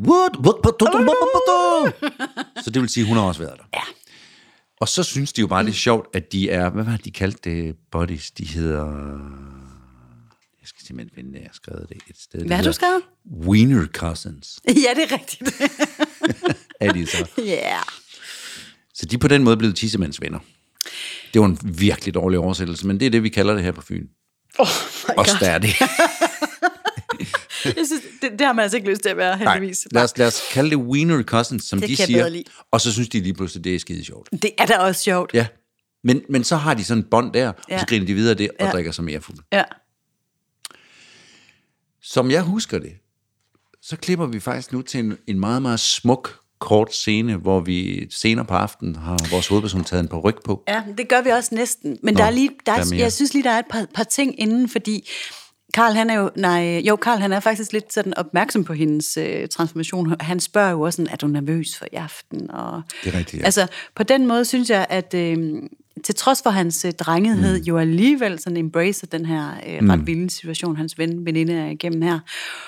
[0.06, 0.32] What?
[2.64, 3.64] Så det vil sige, hun har også været der.
[3.74, 3.82] Ja.
[4.80, 7.04] Og så synes de jo bare, det er sjovt, at de er, hvad var det,
[7.04, 8.30] de kaldte det, buddies?
[8.30, 8.86] De hedder,
[10.60, 12.46] jeg skal simpelthen finde det, jeg har skrevet det et sted.
[12.46, 13.02] Hvad har du skrevet?
[13.46, 15.42] Wiener Cousins, Ja, det er rigtigt.
[16.80, 17.30] er de så.
[17.38, 17.44] Ja.
[17.44, 17.84] yeah.
[18.98, 20.38] Så de er på den måde blevet tissemandsvenner.
[21.32, 23.82] Det var en virkelig dårlig oversættelse, men det er det, vi kalder det her på
[23.82, 24.06] Fyn.
[24.58, 24.66] Oh
[25.08, 25.46] my Også God.
[25.46, 25.74] der er det.
[27.64, 29.86] Jeg synes, det, det har man altså ikke lyst til at være, Nej, heldigvis.
[29.92, 32.42] lad os, lad os kalde det Wiener Cousins, som Det de siger.
[32.70, 34.28] Og så synes de lige pludselig, det er skide sjovt.
[34.32, 35.30] Det er da også sjovt.
[35.34, 35.46] Ja.
[36.04, 37.78] Men, men så har de sådan et bånd der, og Ja.
[37.80, 38.70] så griner de videre det, og Ja.
[38.72, 39.38] drikker sig mere fuld.
[39.52, 39.64] Ja.
[42.02, 42.92] Som jeg husker det,
[43.82, 48.06] så klipper vi faktisk nu til en, en meget, meget smuk, kort scene, hvor vi
[48.10, 50.62] senere på aftenen har vores hovedperson taget en par ryg på.
[50.68, 51.98] Ja, det gør vi også næsten.
[52.02, 53.00] Men Nå, der er lige, der der er, er mere.
[53.00, 55.08] jeg synes lige, der er et par, par ting inden, fordi
[55.74, 59.16] Karl, han er jo, nej, jo, Karl, han er faktisk lidt sådan opmærksom på hendes
[59.16, 60.14] øh, transformation.
[60.20, 62.50] Han spørger jo også sådan, er du nervøs for i aften?
[62.50, 63.44] Og, Det er rigtigt, ja.
[63.44, 65.62] Altså, på den måde synes jeg, at øh,
[66.04, 67.64] til trods for hans øh, drengethed, mm.
[67.64, 72.02] jo alligevel sådan embracer den her øh, ret vilde situation, hans ven, veninde er igennem
[72.02, 72.18] her.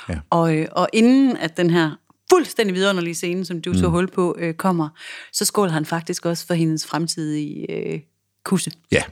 [0.09, 0.19] Ja.
[0.31, 1.91] Og, øh, og inden at den her
[2.31, 3.79] fuldstændig vidunderlige scene, som du mm.
[3.79, 4.89] så hul på, øh, kommer,
[5.33, 8.01] så skåler han faktisk også for hendes fremtidige øh,
[8.45, 8.71] kusse.
[8.93, 9.03] Ja,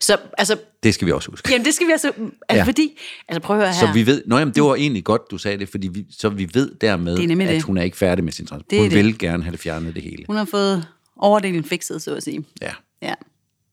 [0.00, 1.48] Så altså, det skal vi også huske.
[1.52, 2.62] jamen det skal vi altså, altså Ja.
[2.64, 3.86] fordi, altså prøv at høre her.
[3.86, 6.28] Så vi ved, nå jamen, det var egentlig godt, du sagde det, fordi vi, så
[6.28, 7.62] vi ved dermed, Det er at det.
[7.62, 8.78] hun er ikke færdig med sin transport.
[8.78, 8.94] Hun det.
[8.94, 10.24] vil gerne have det fjernet det hele.
[10.26, 12.44] Hun har fået overdelen fikset, så at sige.
[12.62, 12.72] Ja.
[13.02, 13.14] Ja.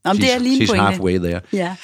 [0.05, 0.83] Nå, men det er lige en pointe.
[0.85, 1.41] halfway there.
[1.53, 1.75] Ja,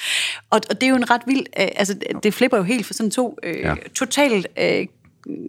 [0.50, 2.94] og, og det er jo en ret vild, øh, altså det- flipper jo helt for
[2.94, 3.74] sådan to øh, ja.
[3.94, 4.86] totalt øh,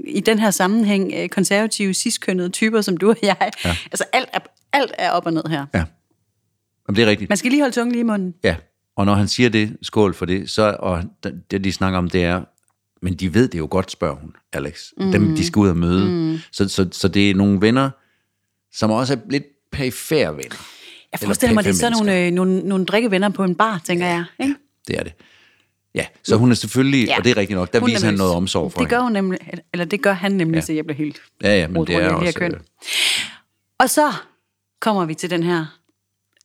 [0.08, 3.52] i den her sammenhæng øh, konservative, ciskønnede typer, som du og jeg.
[3.66, 3.76] Ja.
[3.86, 4.40] Altså alt er,
[4.74, 5.66] alt er op og ned her.
[5.74, 5.84] Ja.
[6.88, 7.30] Jamen, det er rigtigt.
[7.30, 8.34] Man skal lige holde tungen lige i munden.
[8.44, 8.56] Ja,
[8.96, 11.04] og når han siger det, skål for det, så, og
[11.52, 12.44] det de snakker om, det er,
[13.02, 14.84] men de ved det jo godt, spørger hun, Alex.
[14.98, 15.12] Mm.
[15.12, 16.10] Dem, de skal ud og møde.
[16.10, 16.40] Mm.
[16.52, 17.90] Så, så, så det er nogle venner,
[18.74, 20.56] som også er lidt perifære venner.
[21.12, 24.06] Jeg forestiller mig, det er sådan nogle, øh, nogle, nogle drikkevenner på en bar, tænker
[24.06, 24.26] jeg.
[24.40, 24.56] Ikke?
[24.88, 25.14] Det er det.
[25.96, 27.18] Ja, så hun er selvfølgelig, ja.
[27.18, 29.00] og det er rigtigt nok, der Hun er viser han noget omsorg for Det gør
[29.00, 29.40] hun nemlig,
[29.74, 30.58] eller det gør han nemlig, Ja.
[30.58, 30.66] ja.
[30.66, 32.40] så jeg bliver helt Ja, ja, men det er også...
[32.40, 32.52] køn.
[32.54, 32.60] øh,
[33.80, 34.14] Og så
[34.82, 35.66] kommer vi til den her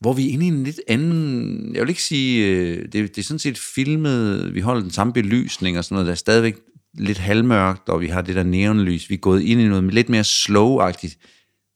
[0.01, 3.19] hvor vi er inde i en lidt anden, jeg vil ikke sige, øh, det, det
[3.19, 6.57] er sådan set filmet, vi holder den samme belysning og sådan noget, der er stadigvæk
[6.99, 10.09] lidt halvmørkt, og vi har det der neonlys, vi er gået ind i noget lidt
[10.09, 11.17] mere slow-agtigt,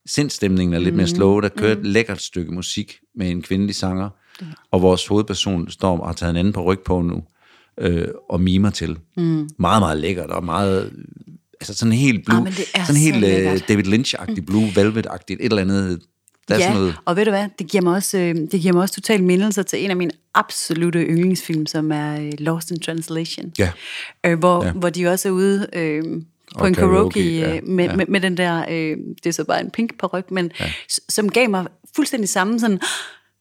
[0.06, 4.08] sindstemningen er lidt mere slow, der kører et lækkert stykke musik med en kvindelig sanger,
[4.70, 7.22] og vores hovedperson står og har taget en anden på ryg på nu,
[7.82, 8.98] øh, og mimer til.
[9.16, 9.48] Mm.
[9.58, 10.92] Meget, meget lækkert, og meget,
[11.60, 13.68] altså sådan helt blue, Ah, sådan så helt øh, lækkert.
[13.68, 16.00] David Lynch-agtigt, blue velvet-agtigt, et eller andet,
[16.48, 18.60] der er ja, sådan noget, og ved du hvad, det giver mig også, øh, det
[18.60, 22.70] giver mig også totalt mindelser til en af mine absolute yndlingsfilm, som er øh, Lost
[22.70, 23.52] in Translation.
[23.58, 23.70] Ja.
[24.26, 24.72] Øh, hvor, Ja.
[24.72, 26.02] hvor de også er ude øh,
[26.54, 27.96] på Og en karaoke, karaoke, ja, med, ja.
[27.96, 30.72] med, med den der, øh, det er så bare en pink paryk, men ja.
[31.08, 31.66] som gav mig
[31.96, 32.80] fuldstændig samme sådan,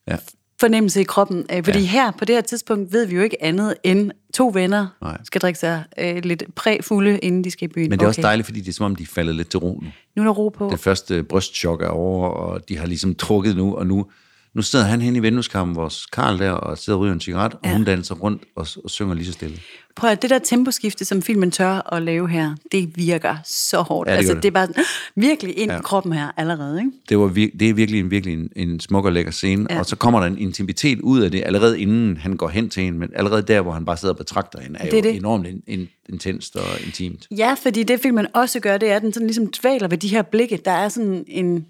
[0.08, 0.17] ja.
[0.62, 1.45] Fornemmelse i kroppen.
[1.54, 1.86] Øh, fordi Ja.
[1.86, 5.17] her, på det her tidspunkt, ved vi jo ikke andet end to venner Nej.
[5.24, 7.89] skal drikke sig øh, lidt præfulde, inden de skal i byen.
[7.89, 9.60] Men det er også dejligt, fordi det er som om, de er faldet lidt til
[9.60, 9.88] ro nu.
[10.15, 10.69] Nu er der ro på.
[10.71, 14.06] Det første brystchok er over, og de har ligesom trukket nu, og nu,
[14.53, 17.53] nu sidder han hen i vindueskampen, vores Karl der, og sidder og ryger en cigaret,
[17.63, 19.57] og hun danser rundt og, og synger lige så stille.
[19.95, 24.07] Prøv at det der temposkifte, som filmen tør at lave her, det virker så hårdt.
[24.09, 24.43] Ja, det altså, det.
[24.43, 24.83] det er bare sådan,
[25.15, 25.77] virkelig ind ja.
[25.77, 26.91] i kroppen her allerede, ikke?
[27.09, 29.73] Det, var vir- det er virkelig en, virkelig en, en smuk og lækker scene, ja.
[29.73, 29.79] Ja.
[29.79, 32.83] og så kommer der en intimitet ud af det, allerede inden han går hen til
[32.83, 35.03] hende, men allerede der, hvor han bare sidder og betragter hende, er, Det er jo
[35.03, 35.15] det.
[35.15, 37.27] enormt in, in, intenst og intimt.
[37.37, 40.07] Ja, fordi det filmen også gør, det er, at den sådan ligesom dvæler ved de
[40.07, 40.59] her blikke.
[40.65, 41.65] Der er sådan en,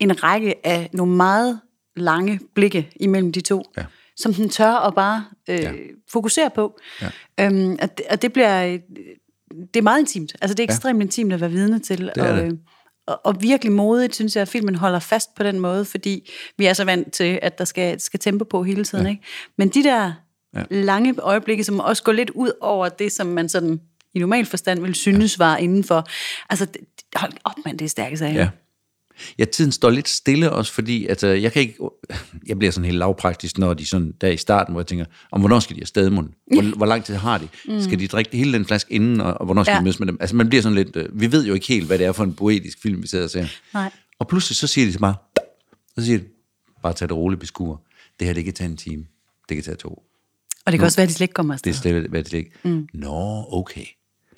[0.00, 1.60] en række af nogle meget
[1.96, 3.84] lange blikke imellem de to, Ja.
[4.16, 5.72] som den tør at bare øh, Ja.
[6.12, 6.78] fokusere på.
[7.02, 7.10] Ja.
[7.40, 8.78] Øhm, og, det, og det bliver...
[9.74, 10.32] Det er meget intimt.
[10.42, 11.02] Altså, det er ekstremt ja.
[11.04, 11.98] intimt at være vidne til.
[11.98, 12.44] Det og, det.
[12.44, 12.52] øh,
[13.06, 16.66] og, og virkelig modigt, synes jeg, at filmen holder fast på den måde, fordi vi
[16.66, 19.04] er så vant til, at der skal, skal tempo på hele tiden.
[19.06, 19.10] Ja.
[19.10, 19.22] Ikke?
[19.58, 20.12] Men de der
[20.56, 20.62] Ja.
[20.70, 23.80] lange øjeblikke, som også går lidt ud over det, som man sådan
[24.14, 25.44] i normal forstand vil synes ja.
[25.44, 26.06] var indenfor.
[26.50, 26.66] Altså,
[27.16, 28.32] hold op, mand, det er stærke sager.
[28.40, 28.48] Ja.
[29.38, 31.74] Ja, tiden står lidt stille også, fordi altså, jeg kan ikke,
[32.46, 35.40] jeg bliver sådan helt lavpraktisk, når de sådan, der i starten, hvor jeg tænker, om
[35.40, 36.28] hvornår skal de afsted, mund?
[36.52, 37.48] Hvor, hvor lang tid har de?
[37.68, 37.80] Mm.
[37.80, 39.78] Skal de drikke hele den flaske inden, og, og hvornår skal ja.
[39.78, 40.16] De mødes med dem?
[40.20, 42.24] Altså man bliver sådan lidt, øh, vi ved jo ikke helt, hvad det er for
[42.24, 43.46] en poetisk film, vi sidder og ser.
[43.74, 43.90] Nej.
[44.18, 45.14] Og pludselig så siger de til mig,
[45.98, 46.24] så siger de,
[46.82, 47.76] bare tag det roligt, beskuer.
[48.18, 49.06] Det her, det kan tage en time.
[49.48, 50.02] Det kan tage to.
[50.66, 51.72] Og det kan også være, at de slet ikke kommer afsted.
[51.72, 52.50] Det er slet, hvad det ikke.
[52.62, 52.88] Mm.
[52.94, 53.84] Nå, okay.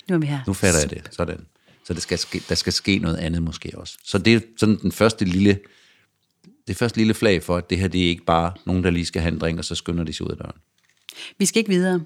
[0.09, 0.39] Nu er vi her.
[0.47, 1.09] Nu fatter jeg det.
[1.11, 1.45] Sådan.
[1.87, 3.97] Så der skal, ske, der skal ske noget andet måske også.
[4.03, 5.59] Så det er sådan den første lille,
[6.67, 9.05] det første lille flag for, at det her det er ikke bare nogen, der lige
[9.05, 10.55] skal have en drink, og så skynder de sig ud af døren.
[11.37, 12.01] Vi skal ikke videre.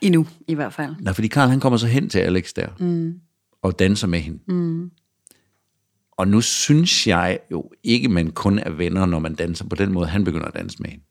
[0.00, 0.94] Endnu, i hvert fald.
[1.00, 3.20] Nej, fordi Karl han kommer så hen til Alex der, mm.
[3.62, 4.38] og danser med hende.
[4.48, 4.90] Mm.
[6.12, 9.92] Og nu synes jeg jo ikke, man kun er venner, når man danser på den
[9.92, 11.04] måde, han begynder at danse med hende.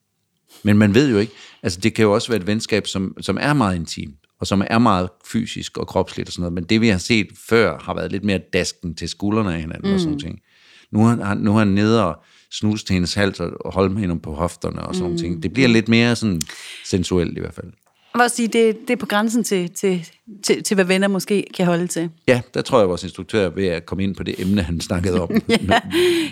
[0.63, 3.37] Men man ved jo ikke, altså det kan jo også være et venskab, som, som
[3.41, 6.81] er meget intimt, og som er meget fysisk og kropsligt og sådan noget, men det
[6.81, 9.93] vi har set før, har været lidt mere dasken til skuldrene af hinanden mm.
[9.93, 10.39] og sådan nogle ting.
[10.91, 14.01] Nu er, han, nu er han nede og snuse til hendes hals og holde med
[14.01, 15.17] hende på hofterne og sådan mm.
[15.17, 15.43] ting.
[15.43, 16.41] Det bliver lidt mere sådan
[16.85, 17.65] sensuelt i hvert fald.
[17.65, 20.09] Jeg vil også sige, det, det er på grænsen til, til,
[20.43, 22.09] til, til, hvad venner måske kan holde til.
[22.27, 24.61] Ja, der tror jeg, at vores instruktør er ved at komme ind på det emne,
[24.61, 25.29] han snakkede om.
[25.49, 25.81] ja,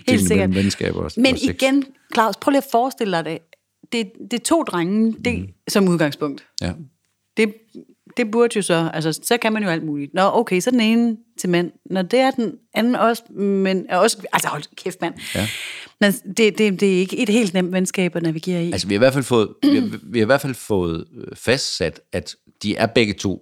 [0.08, 0.56] helt sikkert.
[0.56, 1.50] Venskab og, Men og sex.
[1.50, 3.38] igen, Claus, prøv lige at forestille dig det.
[3.92, 5.48] Det, det er to drenge, det mm.
[5.68, 6.46] som udgangspunkt.
[6.62, 6.74] Ja.
[7.38, 7.54] Det,
[8.18, 10.14] det burde jo så, altså så kan man jo alt muligt.
[10.14, 11.72] Nå, okay, så den ene til mænd.
[11.86, 15.14] Når det er den anden også, men er også, altså hold kæft mand.
[15.36, 15.48] Ja.
[16.02, 18.72] Men det, det, det er ikke et helt nemt venskab at navigere i.
[18.72, 21.06] Altså, vi har i hvert fald fået, vi har, vi har i hvert fald fået
[21.18, 23.42] øh, fastsat, at de er begge to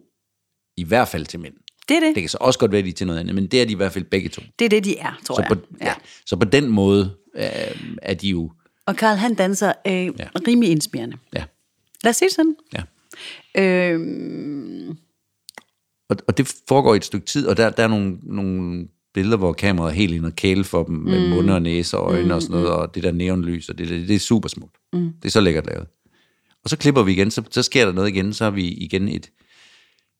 [0.78, 1.54] i hvert fald til mænd.
[1.90, 2.16] det er det.
[2.16, 3.76] Det kan så også godt være, de til noget andet, men det er de i
[3.76, 4.42] hvert fald begge to.
[4.60, 5.58] Det er det, de er, tror Så jeg.
[5.58, 5.94] på, ja.
[6.26, 7.44] så på den måde øh,
[8.02, 8.52] er de jo...
[8.86, 10.10] Og Karl, han danser øh, ja.
[10.48, 11.18] rimelig inspirerende.
[11.36, 11.44] Ja,
[12.04, 12.56] Lad os sige sådan.
[12.74, 12.82] ja.
[13.60, 14.00] Øh,
[16.10, 19.38] Og, og det foregår i et stykke tid, og der, der er nogle, nogle billeder,
[19.38, 21.30] hvor kameraet er helt ind og kæle for dem, med mm.
[21.30, 22.32] munde og næse og øjne mm.
[22.32, 24.78] og sådan noget, og det der neonlys, og det, det, det er super smukt.
[24.94, 25.12] Mm.
[25.22, 25.88] Det er så lækkert lavet.
[26.64, 29.08] Og så klipper vi igen, så, så sker der noget igen, så har vi igen
[29.08, 29.32] et,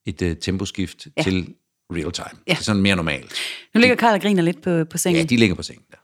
[0.06, 1.24] et uh, temposkift ja.
[1.24, 1.54] til
[1.94, 2.28] real time.
[2.48, 2.52] Ja.
[2.52, 3.34] Det er sådan mere normalt.
[3.74, 5.86] nu ligger Karl og griner lidt på, på sengen, Ja, ja, de ligger på sengen
[5.92, 5.98] der.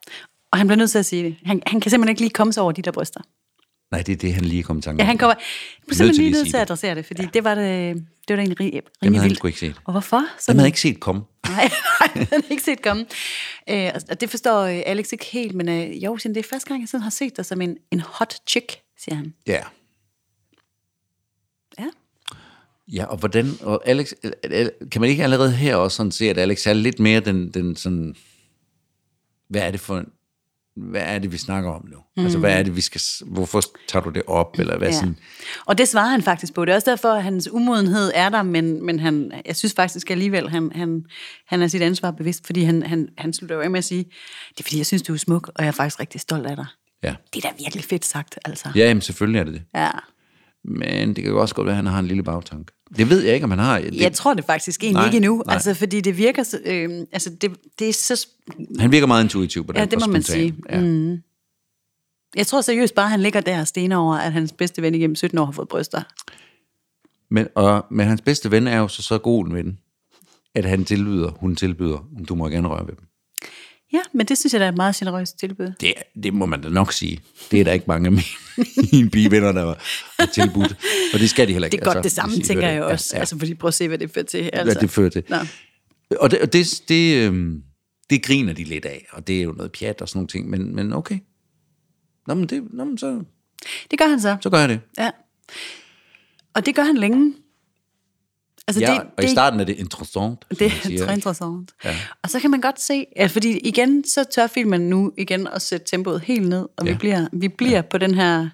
[0.52, 1.36] og han bliver nødt til at sige det.
[1.46, 3.22] Han, han kan simpelthen ikke lige komme sig over de der bryster.
[3.92, 5.08] Nej, det er det, han lige kom i tanke Ja, om.
[5.08, 5.46] han kommer jeg
[5.86, 6.62] bliver simpelthen lige nødt til at det.
[6.62, 7.30] adressere det, fordi ja.
[7.34, 9.38] det var det, det var da egentlig rimelig, Dem havde han vildt.
[9.38, 9.82] sgu ikke set.
[9.86, 10.18] Og hvorfor?
[10.18, 11.22] Dem Sådan, havde ikke set komme.
[11.48, 11.70] nej,
[12.00, 13.06] nej, den havde ikke set komme.
[13.70, 16.68] Øh, og det forstår øh, Alex ikke helt, men øh, jo, han, det er første
[16.68, 19.34] gang, jeg sådan har set dig som en, en hot chick, siger han.
[19.48, 19.62] Ja.
[21.80, 21.86] Ja.
[22.88, 24.14] Ja, og hvordan, og Alex,
[24.92, 27.76] kan man ikke allerede her også sådan se, at Alex er lidt mere den, den
[27.76, 28.16] sådan,
[29.50, 30.06] hvad er det for en,
[30.76, 31.98] hvad er det, vi snakker om nu?
[32.18, 32.24] Mm.
[32.24, 34.94] Altså, hvad er det, vi skal, hvorfor tager du det op, eller hvad ja.
[34.94, 35.18] sådan,
[35.66, 36.66] Og det svarer han faktisk på.
[36.66, 40.12] Det er også derfor, at hans umodenhed er der, men, men han, jeg synes faktisk
[40.12, 41.06] alligevel, han, han,
[41.48, 44.04] han er sit ansvar bevidst, fordi han, han, han slutter jo af med at sige,
[44.50, 46.56] det er fordi, jeg synes, du er smuk, og jeg er faktisk rigtig stolt af
[46.56, 46.66] dig.
[47.04, 47.16] Ja.
[47.34, 48.70] Det er da virkelig fedt sagt, altså.
[48.76, 49.64] Ja, jamen, selvfølgelig er det det.
[49.76, 49.90] Ja.
[50.64, 52.72] Men det kan jo også godt være, at han har en lille bagtank.
[52.98, 53.80] Det ved jeg ikke, om han har.
[53.80, 55.54] Det, Jeg tror det faktisk egentlig Nej, ikke endnu, nej.
[55.54, 58.28] altså, fordi det virker, øh, altså det, det er så,
[58.80, 59.80] Han virker meget intuitiv på den.
[59.80, 60.52] Ja, det må man sige.
[60.52, 61.12] Mm.
[61.12, 61.18] Ja.
[62.36, 65.16] jeg tror seriøst bare, han ligger der og stener over, at hans bedste ven igennem
[65.16, 66.02] 17 år har fået bryster.
[67.30, 69.80] Men, og, men hans bedste ven er jo så, så god en ven,
[70.56, 73.08] at han tilbyder, hun tilbyder, du må gerne røre ved dem.
[73.96, 75.74] Ja, men det synes jeg da er et meget generøst tilbud.
[75.80, 77.20] Det, det må man da nok sige.
[77.52, 78.12] Det er der ikke mange af
[78.92, 79.78] mine pigevenner, der var
[80.20, 80.76] har tilbudt.
[81.14, 81.76] Og det skal de heller ikke.
[81.78, 82.84] Det er godt altså, det samme, I tænker jeg det.
[82.84, 83.10] også.
[83.14, 83.20] Ja, ja.
[83.20, 84.50] Altså, fordi prøv at se, hvad det fører til.
[84.54, 84.64] Altså.
[84.64, 85.24] Hvad det fører til.
[85.30, 85.38] Nå.
[86.20, 87.64] Og det, og det, det, øhm,
[88.10, 90.50] det griner de lidt af, og det er jo noget pjat og sådan nogle ting,
[90.50, 91.20] men, men okay.
[92.28, 93.24] Nå, men, det, nå, men så,
[93.92, 94.38] Det gør han så.
[94.42, 94.80] så gør jeg det.
[94.98, 95.10] Ja.
[96.54, 97.34] Og det gør han længe.
[98.68, 100.46] Altså, Ja, det, og i starten er det interessant.
[100.50, 101.72] Det er interessant.
[101.84, 101.96] Ja.
[102.24, 105.62] Og så kan man godt se, at fordi igen, så tør filmen nu igen at
[105.62, 106.92] sætte tempoet helt ned, og ja.
[106.92, 107.82] Vi bliver, vi bliver ja.
[107.82, 108.50] på den her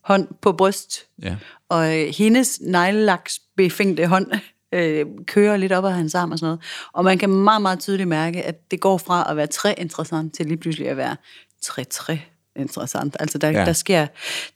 [0.00, 1.36] hånd på bryst, Ja.
[1.68, 4.26] og øh, hendes neglelaks befængte hånd
[4.74, 6.60] øh, kører lidt op ad hans arm og sådan noget.
[6.92, 10.34] Og man kan meget, meget tydeligt mærke, at det går fra at være tre interessant
[10.34, 11.16] til lige pludselig at være
[11.62, 12.20] tre-tre
[12.56, 13.16] interessant.
[13.20, 13.64] Altså der, ja.
[13.64, 14.06] Der, sker,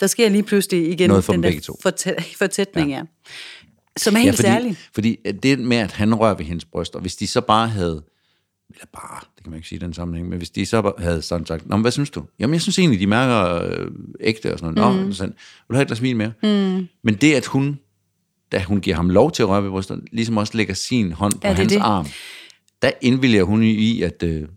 [0.00, 1.50] der sker lige pludselig igen Noget for den der
[1.86, 2.96] fortæ- fortætning, ja.
[2.96, 3.02] ja.
[3.98, 4.76] Som er Ja, helt fordi, særlig.
[4.94, 7.68] fordi at det med, at han rører ved hendes bryst, og hvis de så bare
[7.68, 8.02] havde,
[8.70, 10.92] eller bare, det kan man ikke sige i den sammenhæng, men hvis de så bare
[10.98, 12.24] havde sådan sagt, Nå, men hvad synes du?
[12.38, 13.86] Jamen, jeg synes egentlig, de mærker øh,
[14.20, 14.96] ægte og sådan noget.
[14.96, 15.12] Nå, mm.
[15.12, 15.34] sådan,
[15.68, 16.32] vil du have et glas vin mere?
[16.42, 16.88] Mm.
[17.04, 17.78] Men det, at hun,
[18.52, 21.32] da hun giver ham lov til at røre ved brystet, ligesom også lægger sin hånd
[21.32, 21.80] på Ja, hans det.
[21.80, 22.06] arm,
[22.82, 24.48] der indvilger hun i at øh,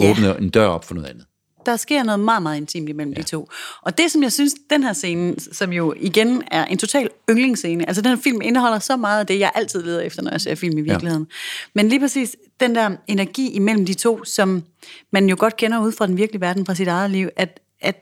[0.00, 0.10] Ja.
[0.10, 1.24] åbne en dør op for noget andet.
[1.66, 3.20] Der sker noget meget, meget intimt imellem ja.
[3.20, 3.48] de to.
[3.82, 7.88] Og det, som jeg synes, den her scene, som jo igen er en total yndlingsscene,
[7.88, 10.40] altså den her film indeholder så meget af det, jeg altid leder efter, når jeg
[10.40, 11.26] ser film i virkeligheden.
[11.30, 11.70] Ja.
[11.74, 14.62] Men lige præcis den der energi imellem de to, som
[15.10, 17.96] man jo godt kender ud fra den virkelige verden, fra sit eget liv, at, at,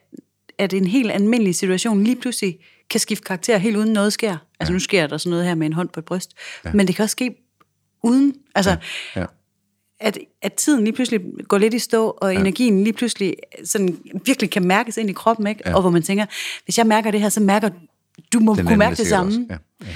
[0.58, 2.58] at en helt almindelig situation lige pludselig
[2.90, 4.36] kan skifte karakter helt uden noget sker.
[4.60, 4.74] Altså ja.
[4.74, 6.30] nu sker der sådan noget her med en hånd på et bryst,
[6.64, 6.72] ja.
[6.72, 7.34] men det kan også ske
[8.02, 8.76] uden, altså...
[9.16, 9.24] Ja.
[10.00, 12.40] At, at tiden lige pludselig går lidt i stå, og ja.
[12.40, 15.62] energien lige pludselig sådan virkelig kan mærkes ind i kroppen, ikke?
[15.66, 15.74] Ja.
[15.74, 16.26] Og hvor man tænker,
[16.64, 17.70] hvis jeg mærker det her, så mærker
[18.32, 19.46] du må Den kunne mærke det samme.
[19.50, 19.56] Ja.
[19.80, 19.86] Ja.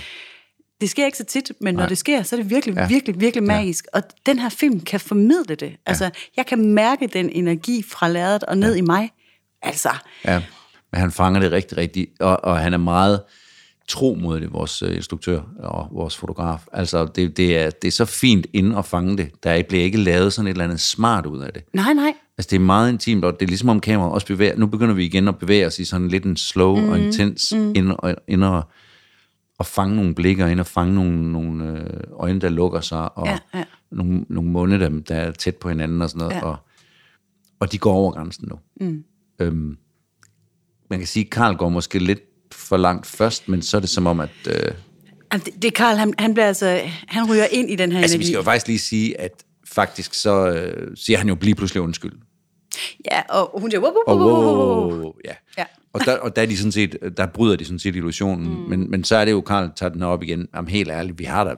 [0.81, 1.89] Det sker ikke så tit, men når Nej.
[1.89, 2.81] det sker, så er det virkelig, ja.
[2.81, 2.89] Ja.
[2.89, 3.47] virkelig, virkelig Ja.
[3.47, 3.87] magisk.
[3.93, 5.77] Og den her film kan formidle det.
[5.87, 8.79] Altså, jeg kan mærke den energi fra lærredet og ned ja.
[8.79, 9.11] i mig.
[9.63, 9.91] Altså,
[10.25, 10.43] Ja,
[10.93, 13.23] men han fanger det rigtig, rigtig, og, og han er meget
[13.89, 16.61] tro mod det, vores øh, instruktør og vores fotograf.
[16.73, 19.31] Altså, det, det, er, det er så fint inde at fange det.
[19.43, 21.63] Der bliver ikke lavet sådan et eller andet smart ud af det.
[21.73, 22.13] nej, nej.
[22.39, 24.57] Altså, det er meget intimt, og det er ligesom om kameraet også bevæger.
[24.57, 27.53] Nu begynder vi igen at bevæge os i sådan lidt en slow mm, og intens
[27.57, 27.73] mm.
[27.75, 28.63] ind, og, ind og,
[29.59, 33.27] og fange nogle blikker, ind og fange nogle, nogle øh, øjne, der lukker sig, og
[33.27, 33.65] Ja, ja.
[33.91, 36.35] Nogle, nogle munde, der, der er tæt på hinanden og sådan noget.
[36.35, 36.45] Ja.
[36.45, 36.57] Og,
[37.61, 38.59] og de går over grænsen nu.
[38.87, 39.05] Mm.
[39.39, 39.77] Øhm,
[40.91, 42.21] man kan sige, at Karl går måske lidt
[42.55, 44.31] for langt først, men så er det som om, at...
[44.47, 44.73] Øh,
[45.33, 48.17] det, det er Karl, han, han, bliver altså, han ryger ind i den her altså,
[48.17, 48.33] vi energi.
[48.33, 52.13] skal jo faktisk lige sige, at faktisk så øh, siger han jo lige pludselig undskyld.
[53.11, 55.13] Ja, og hun siger, wow, wow, wow, wow, wow, wow.
[55.25, 55.33] ja.
[55.59, 55.65] Ja.
[55.93, 58.49] Og der, og der, er de sådan set, der bryder de sådan set illusionen.
[58.49, 58.69] Mm.
[58.69, 60.49] Men, men så er det jo, Karl tager den op igen.
[60.55, 61.55] Jamen helt ærligt, vi har da,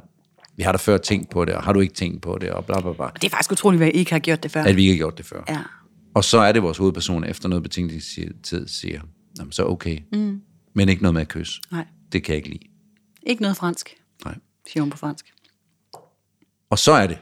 [0.57, 2.65] vi har da før tænkt på det, og har du ikke tænkt på det, og
[2.65, 3.05] bla bla bla.
[3.05, 4.63] Og det er faktisk utroligt, at I ikke har gjort det før.
[4.63, 5.45] At vi ikke har gjort det før.
[5.49, 5.59] Ja.
[6.15, 9.01] Og så er det vores hovedperson, efter noget betænkningstid, siger,
[9.39, 9.99] Jamen, så okay.
[10.13, 10.41] Mm.
[10.77, 11.61] Men ikke noget med at kysse.
[11.73, 11.85] Nej.
[12.13, 12.69] Det kan jeg ikke lide.
[13.23, 14.35] Ikke noget fransk, Nej.
[14.73, 15.33] siger hun på fransk.
[16.71, 17.19] Og så er det,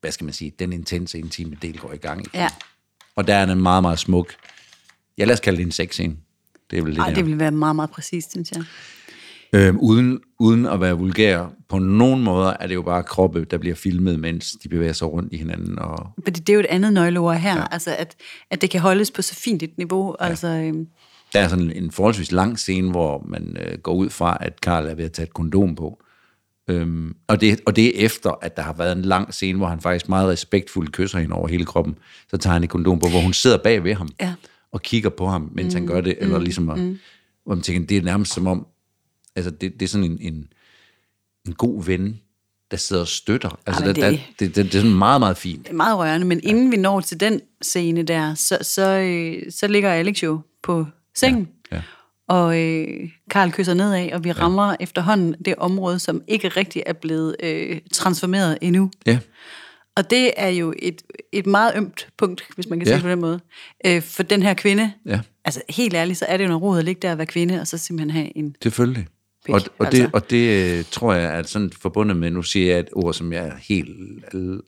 [0.00, 2.34] hvad skal man sige, den intense, intime del går i gang.
[2.34, 2.48] Ja.
[3.16, 4.34] Og der er en meget, meget smuk,
[5.18, 6.16] ja lad os kalde det en sexscene.
[6.70, 8.64] Det det, Ej, det ville være meget, meget præcist, synes jeg.
[9.52, 11.46] Øhm, uden, uden at være vulgær.
[11.68, 15.12] På nogen måder er det jo bare kroppe, der bliver filmet, mens de bevæger sig
[15.12, 15.78] rundt i hinanden.
[15.78, 17.66] Og, Fordi det er jo et andet nøgleord her, ja.
[17.70, 18.16] altså at,
[18.50, 20.16] at det kan holdes på så fint et niveau.
[20.20, 20.26] Ja.
[20.26, 20.86] Altså, øhm,
[21.34, 24.86] der er sådan en forholdsvis lang scene, hvor man øh, går ud fra, at Karl
[24.86, 26.02] er ved at tage et kondom på.
[26.68, 29.66] Øhm, og, det, og det er efter, at der har været en lang scene, hvor
[29.66, 31.98] han faktisk meget respektfuldt kysser hende over hele kroppen.
[32.30, 34.34] Så tager han et kondom på, hvor hun sidder bag ved ham Ja.
[34.72, 36.14] og kigger på ham, mens mm, han gør det.
[36.20, 36.98] Eller ligesom, at, mm.
[37.44, 38.66] hvor man tænker, det er nærmest som om,
[39.36, 40.46] altså det, det er sådan en, en,
[41.46, 42.20] en god ven,
[42.70, 43.58] der sidder og støtter.
[43.66, 45.62] Altså, Ej, men der, det- der, det, det, det er sådan meget, meget fint.
[45.64, 49.52] det er meget rørende, men inden vi når til den scene der, så, så, øh,
[49.52, 51.82] så ligger Alex jo på sengen, Ja.
[52.28, 52.86] og øh,
[53.30, 57.80] Karl kysser nedad, og vi rammer efterhånden det område, som ikke rigtig er blevet øh,
[57.92, 58.90] transformeret endnu.
[59.06, 59.18] Ja,
[59.96, 62.92] Og det er jo et, et meget ømt punkt, hvis man kan Ja.
[62.92, 63.40] sige det på den måde,
[63.86, 64.92] øh, for den her kvinde.
[65.06, 65.20] Ja.
[65.44, 67.60] Altså helt ærligt, så er det jo noget råd at ligge der og være kvinde,
[67.60, 69.06] og så simpelthen have en selvfølgelig.
[69.48, 70.10] Og, og, det, altså.
[70.12, 73.32] og det øh, tror jeg er sådan forbundet med, nu siger jeg et ord, som
[73.32, 73.88] jeg er helt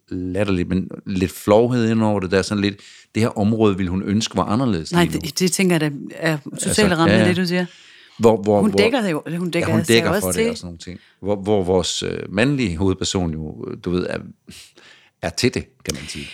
[0.09, 2.81] latterligt, men lidt flovhed ind over det, der er sådan lidt,
[3.15, 6.37] det her område ville hun ønske var anderledes Nej, det, det tænker jeg, der er
[6.37, 7.67] totalt Altså, ramt ja, ja, det, du siger.
[8.19, 10.43] Hvor, hvor, Hun dækker jo, hun dækker, ja, hun dækker også for til.
[10.43, 11.01] det og sådan nogle ting.
[11.21, 14.19] Hvor, hvor vores øh, mandlige hovedperson jo, øh, du ved, er,
[15.23, 16.27] er til det, kan man sige.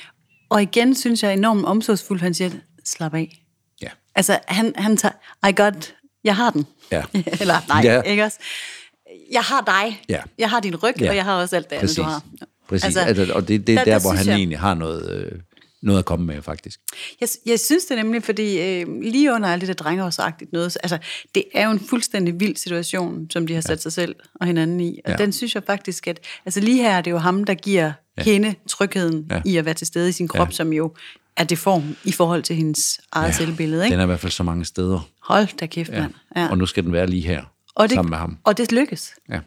[0.48, 2.50] Og igen synes jeg enormt omsorgsfuld, han siger,
[2.84, 3.44] slap af.
[3.82, 3.88] Ja.
[4.14, 6.66] Altså, han, han tager, I got, jeg har den.
[6.92, 7.02] Ja.
[7.40, 7.94] Eller nej, Ja.
[7.94, 8.00] ja.
[8.02, 8.38] ikke også?
[9.32, 10.02] Jeg har dig.
[10.08, 10.20] Ja.
[10.38, 11.04] Jeg har din ryg, Ja.
[11.04, 11.10] ja.
[11.10, 11.96] og jeg har også alt det andet, Præcis.
[11.96, 12.22] du har.
[12.68, 12.84] Præcis.
[12.84, 15.10] Altså, altså, og det, det er der, der, der, hvor han jeg- egentlig har noget,
[15.32, 15.38] øh,
[15.82, 16.80] noget at komme med, faktisk.
[17.20, 20.78] Jeg, jeg synes det nemlig, fordi øh, lige under alt det der drengeårsagtigt noget, så-
[20.82, 20.98] altså,
[21.34, 23.76] det er jo en fuldstændig vild situation, som de har sat ja.
[23.76, 24.88] sig selv og hinanden i.
[25.04, 25.10] Og Ja.
[25.10, 25.16] ja.
[25.24, 28.22] den synes jeg faktisk, at altså lige her er det jo ham, der giver ja.
[28.22, 29.34] hende trygheden Ja.
[29.36, 29.42] ja.
[29.44, 30.52] i at være til stede i sin krop, ja.
[30.52, 30.94] som jo
[31.36, 33.32] er deform i forhold til hendes eget ja.
[33.32, 33.84] selvbillede.
[33.84, 33.92] Ikke?
[33.92, 35.08] Den er i hvert fald så mange steder.
[35.22, 36.00] Hold da kæft, Ja.
[36.00, 36.14] mand.
[36.36, 36.48] Ja.
[36.50, 37.42] Og nu skal den være lige her,
[37.74, 38.38] og det, sammen med ham.
[38.44, 39.14] Og det lykkes.
[39.30, 39.40] Ja.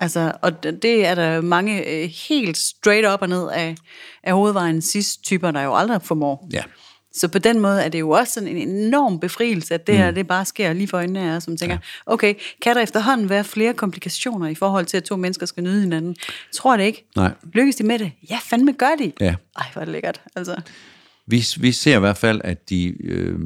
[0.00, 3.74] Altså, og det er der mange øh, helt straight op og ned af,
[4.22, 6.48] af hovedvejen sidst typer, der jo aldrig formår.
[6.52, 6.62] ja.
[7.12, 10.10] Så på den måde er det jo også sådan en enorm befrielse, at det her
[10.10, 12.12] det bare sker lige for øjnene af jer, som tænker, ja.
[12.12, 15.80] okay, kan der efterhånden være flere komplikationer i forhold til, at to mennesker skal nyde
[15.80, 16.16] hinanden?
[16.54, 17.04] Tror det ikke.
[17.16, 17.30] Nej.
[17.52, 18.12] Lykkes de med det?
[18.30, 19.12] Ja, fandme gør de.
[19.20, 19.34] Ja.
[19.58, 20.20] Ej, hvor er det lækkert.
[20.36, 20.56] Altså.
[21.28, 23.38] Vi, vi ser i hvert fald, at de øh,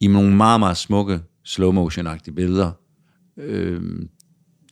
[0.00, 2.72] i nogle meget, meget smukke slow motion-agtige billeder,
[3.36, 3.82] øh,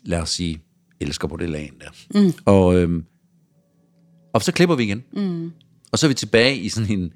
[0.05, 0.63] lad os sige,
[1.01, 2.21] elsker på det lagen der.
[2.21, 2.33] Mm.
[2.45, 3.03] Og, øh,
[4.33, 5.05] og så klipper vi igen.
[5.13, 5.53] Mm.
[5.93, 7.13] Og så er vi tilbage i sådan en,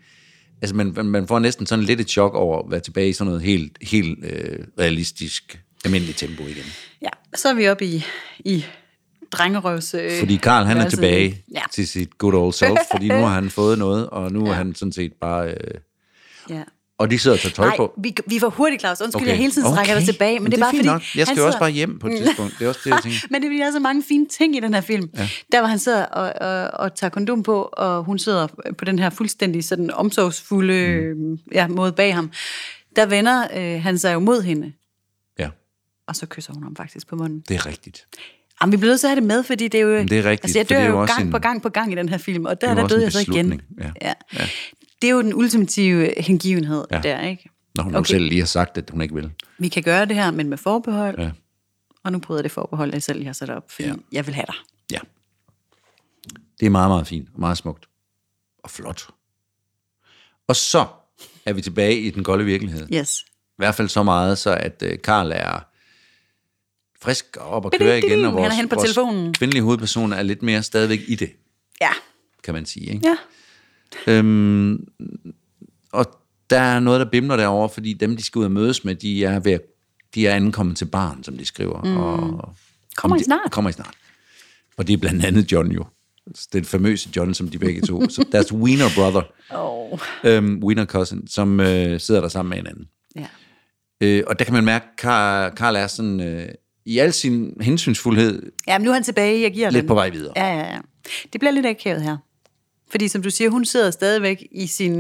[0.63, 3.13] altså man, man- man får næsten sådan lidt et chok over at være tilbage i
[3.13, 6.65] sådan noget helt, helt øh, realistisk, almindeligt tempo igen.
[7.03, 8.05] Ja, så er vi oppe i,
[8.45, 8.65] i
[9.35, 9.95] drengerøvs...
[9.95, 11.61] Øh, Fordi Karl han er tilbage Ja.
[11.73, 14.51] til sit good old self, fordi nu har han fået noget, og nu ja.
[14.51, 15.49] er han sådan set bare...
[15.51, 15.57] Øh,
[16.51, 16.63] ja.
[16.99, 17.95] og de sidder og tager tøj Nej, på.
[18.03, 19.01] vi, vi var hurtigt, Claus.
[19.01, 19.29] Undskyld, okay.
[19.31, 20.35] jeg hele tiden strækker dig tilbage.
[20.35, 20.87] Men, Men det er bare fordi...
[20.89, 21.03] Nok.
[21.17, 22.55] Jeg skal jo også sidder- bare hjem på et tidspunkt.
[22.59, 23.19] Det er også det, jeg tænker.
[23.31, 25.11] Men det er så mange fine ting i den her film.
[25.17, 25.29] Ja.
[25.53, 28.47] Der hvor han sidder og, og, og tager kondom på, og hun sidder
[28.79, 31.39] på den her fuldstændig sådan omsorgsfulde mm.
[31.53, 32.31] ja, måde bag ham.
[32.97, 34.73] Der vender øh, han sig jo mod hende,
[35.39, 35.49] Ja,
[36.09, 37.45] og så kysser hun ham faktisk på munden.
[37.49, 38.07] det er rigtigt.
[38.63, 39.89] Jamen, vi bliver nødt til at have det med, fordi det er jo...
[39.99, 41.95] Men det er rigtigt, Altså, jeg dør jo gang en- på gang på gang i
[41.95, 43.61] den her film, og er der, der døde jeg så igen.
[43.81, 43.91] ja.
[44.03, 44.13] Ja.
[44.35, 44.47] ja.
[45.03, 47.01] Det er jo den ultimative hengivenhed Ja.
[47.03, 47.51] der, ikke?
[47.77, 48.11] Når hun Okay.
[48.11, 49.31] selv lige har sagt, at hun ikke vil.
[49.59, 51.21] Vi kan gøre det her, men med forbehold.
[51.21, 51.31] Ja.
[52.05, 53.95] Og nu bryder det forbehold, jeg selv har sat op, fordi Ja.
[54.13, 54.55] jeg vil have dig.
[54.93, 54.99] Ja.
[56.61, 57.89] Det er meget, meget fint og meget smukt.
[58.65, 59.09] Og flot.
[60.49, 60.87] Og så
[61.47, 62.87] er vi tilbage i den kolde virkelighed.
[62.91, 63.25] I Yes.
[63.57, 65.67] hvert fald så meget, så at øh, Karl er
[67.05, 69.33] frisk op og køre igen, og Han er vores, på vores telefonen.
[69.35, 71.31] kvindelige hovedperson er lidt mere stadigvæk i det,
[71.81, 71.89] Ja.
[72.45, 72.87] kan man sige.
[72.93, 73.09] Ikke?
[73.09, 73.17] Ja.
[74.13, 74.85] Øhm,
[75.93, 76.07] og
[76.51, 79.25] der er noget, der bimler derovre, fordi dem, de skal ud og mødes med, de
[79.25, 79.61] er, ved at,
[80.15, 81.83] de er ankommet til barn, som de skriver.
[81.85, 81.97] Mm.
[81.97, 82.55] Og,
[82.97, 83.51] Kommer om I de- snart?
[83.51, 83.95] Kommer i snart.
[84.77, 85.85] Og det er blandt andet John jo.
[86.53, 88.09] Den famøse John, som de begge to.
[88.09, 89.99] Så deres Wiener brother, Oh.
[90.25, 92.89] øhm, Wiener cousin, som øh, sidder der sammen med hinanden.
[93.17, 93.27] Ja.
[94.01, 96.49] Øh, og der kan man mærke, at Karl, Karl er sådan, øh,
[96.87, 99.89] i al sin hensynsfuldhed ja, men nu er han tilbage, jeg giver lidt den.
[99.89, 100.33] på vej videre.
[100.37, 100.79] Ja, ja, ja.
[101.33, 102.17] Det bliver lidt akavet her.
[102.91, 104.95] Fordi som du siger, hun sidder stadigvæk i sin...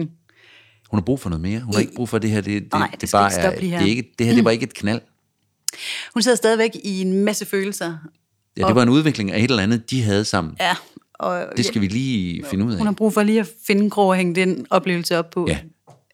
[0.90, 1.60] Hun har brug for noget mere.
[1.60, 2.40] Hun har ikke brug for det her.
[2.40, 4.50] Det, det, Nej, det det, skal bare er, det, er ikke, det her det var
[4.50, 5.00] ikke et knald.
[6.14, 7.96] Hun sidder stadigvæk i en masse følelser.
[8.56, 10.56] Ja, det var en udvikling af et eller andet, de havde sammen.
[10.60, 10.76] Ja.
[11.14, 12.78] Og Det skal vi lige finde ud af.
[12.78, 15.48] Hun har brug for lige at finde en krog og hænge den oplevelse op på.
[15.48, 15.58] Ja.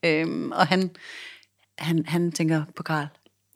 [0.05, 0.91] Øhm, og han,
[1.79, 3.07] han, han tænker på Karl.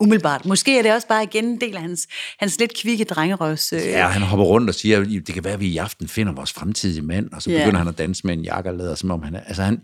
[0.05, 0.47] Umiddelbart.
[0.47, 2.07] Måske er det også bare igen en del af hans,
[2.39, 3.73] hans lidt kvikke drengerøvs...
[3.73, 6.33] Øh, Ja, han hopper rundt og siger, det kan være, at vi i aften finder
[6.33, 7.59] vores fremtidige mand, og så Ja.
[7.59, 9.41] begynder han at danse med en jakke og lader, som om han er...
[9.41, 9.81] Altså, han,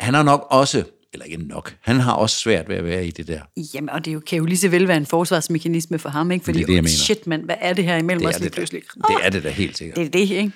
[0.00, 3.10] han har nok også, eller ikke nok, han har også svært ved at være i
[3.10, 3.40] det der.
[3.74, 6.44] Jamen, og det jo, kan jo lige så vel være en forsvarsmekanisme for ham, ikke?
[6.44, 6.88] Fordi, Det er det, jeg mener.
[6.96, 8.82] shit, mand, hvad er det her imellem Det os lige det, pludselig?
[9.08, 9.96] det er det da helt sikkert.
[9.96, 10.52] Det er det, ikke?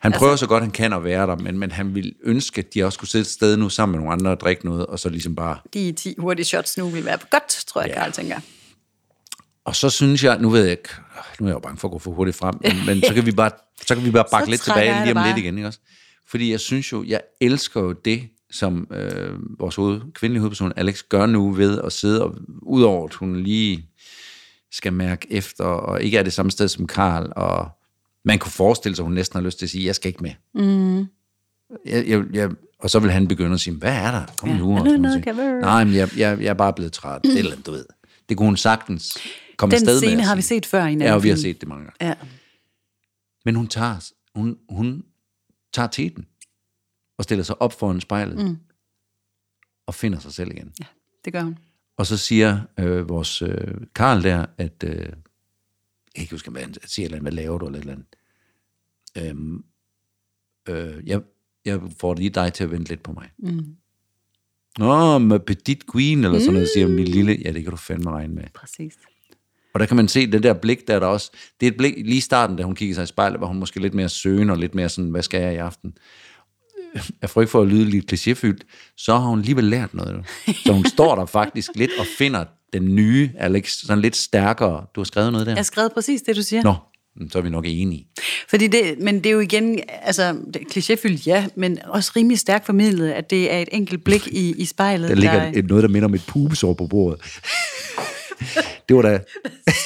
[0.00, 2.74] Han prøver så godt, han kan at være der, men, men han vil ønske, at
[2.74, 4.98] de også kunne sidde et sted nu sammen med nogle andre og drikke noget, og
[4.98, 5.58] så ligesom bare...
[5.74, 7.94] De 10 hurtige shots nu vil være godt, tror jeg, Ja.
[7.94, 8.40] Karl tænker.
[9.64, 10.88] Og så synes jeg, nu ved jeg ikke,
[11.40, 13.26] nu er jeg jo bange for at gå for hurtigt frem, men, men så kan
[13.26, 13.50] vi bare,
[13.86, 15.38] så kan vi bare bakke lidt tilbage lige om det lidt bare.
[15.38, 15.78] igen, ikke også?
[16.28, 21.02] Fordi jeg synes jo, jeg elsker jo det, som øh, vores hoved, kvindelige hovedperson Alex
[21.02, 23.88] gør nu ved at sidde, og udover at hun lige
[24.72, 27.68] skal mærke efter, og ikke er det samme sted som Karl, og
[28.28, 30.22] man kunne forestille sig, at hun næsten har lyst til at sige, jeg skal ikke
[30.22, 30.32] med.
[30.54, 30.98] Mm.
[31.86, 34.26] Jeg, jeg, jeg, og så vil han begynde at sige, hvad er der?
[34.38, 34.72] Kom Ja, nu.
[34.76, 35.36] er noget, ting.
[35.36, 35.60] kan?
[35.60, 37.20] Nej, men jeg, jeg, jeg er bare blevet træt.
[37.24, 37.84] Et eller andet, du ved.
[38.28, 39.18] Det kunne hun sagtens
[39.56, 41.28] komme Den afsted med scene at har vi set før i en Ja, og vi
[41.28, 42.06] har set det mange gange.
[42.08, 42.14] Ja.
[43.44, 45.04] Men hun tager, hun, hun
[45.72, 46.26] tager teten
[47.18, 48.56] og stiller sig op foran spejlet mm.
[49.86, 50.72] og finder sig selv igen.
[50.80, 50.84] ja,
[51.24, 51.58] det gør hun.
[51.96, 54.92] Og så siger øh, vores øh, Karl der, at øh,
[56.14, 58.06] kan ikke huske, hvad han siger, eller hvad laver du, eller et eller andet.
[59.22, 59.64] Øhm,
[60.68, 61.20] øh, jeg,
[61.64, 63.30] jeg får lige dig til at vente lidt på mig.
[63.38, 63.76] Mm.
[64.78, 67.38] Nå, med Petit Queen, eller sådan noget, siger min lille.
[67.44, 68.44] Ja, det kan du fandme regne med.
[68.54, 68.94] Præcis.
[69.74, 71.30] Og der kan man se det der blik, der er der også.
[71.60, 73.58] Det er et blik, lige i starten, da hun kigger sig i spejlet, var hun
[73.58, 75.96] måske lidt mere søgende, og lidt mere sådan, hvad skal jeg i aften?
[77.22, 80.26] Jeg får ikke for at lyde lidt klichéfyldt, så har hun alligevel lært noget.
[80.64, 84.86] Så hun står der faktisk lidt og finder den nye Alex, sådan lidt stærkere.
[84.94, 85.52] Du har skrevet noget der?
[85.52, 86.62] Jeg har skrevet præcis det, du siger.
[86.62, 86.74] Nå,
[87.30, 88.06] så er vi nok enige.
[88.48, 93.10] Fordi det, men det er jo igen, altså klichéfyldt, ja, men også rimelig stærkt formidlet,
[93.10, 95.08] at det er et enkelt blik i, i spejlet.
[95.08, 97.20] Der ligger et, noget, der minder om et pubesår på bordet.
[98.88, 99.20] det var da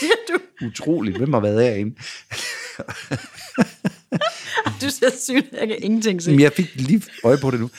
[0.66, 1.16] utroligt.
[1.16, 1.94] Hvem har været herinde?
[4.82, 6.30] Du ser sygt, jeg kan ingenting se.
[6.30, 7.70] Men jeg fik lige øje på det nu.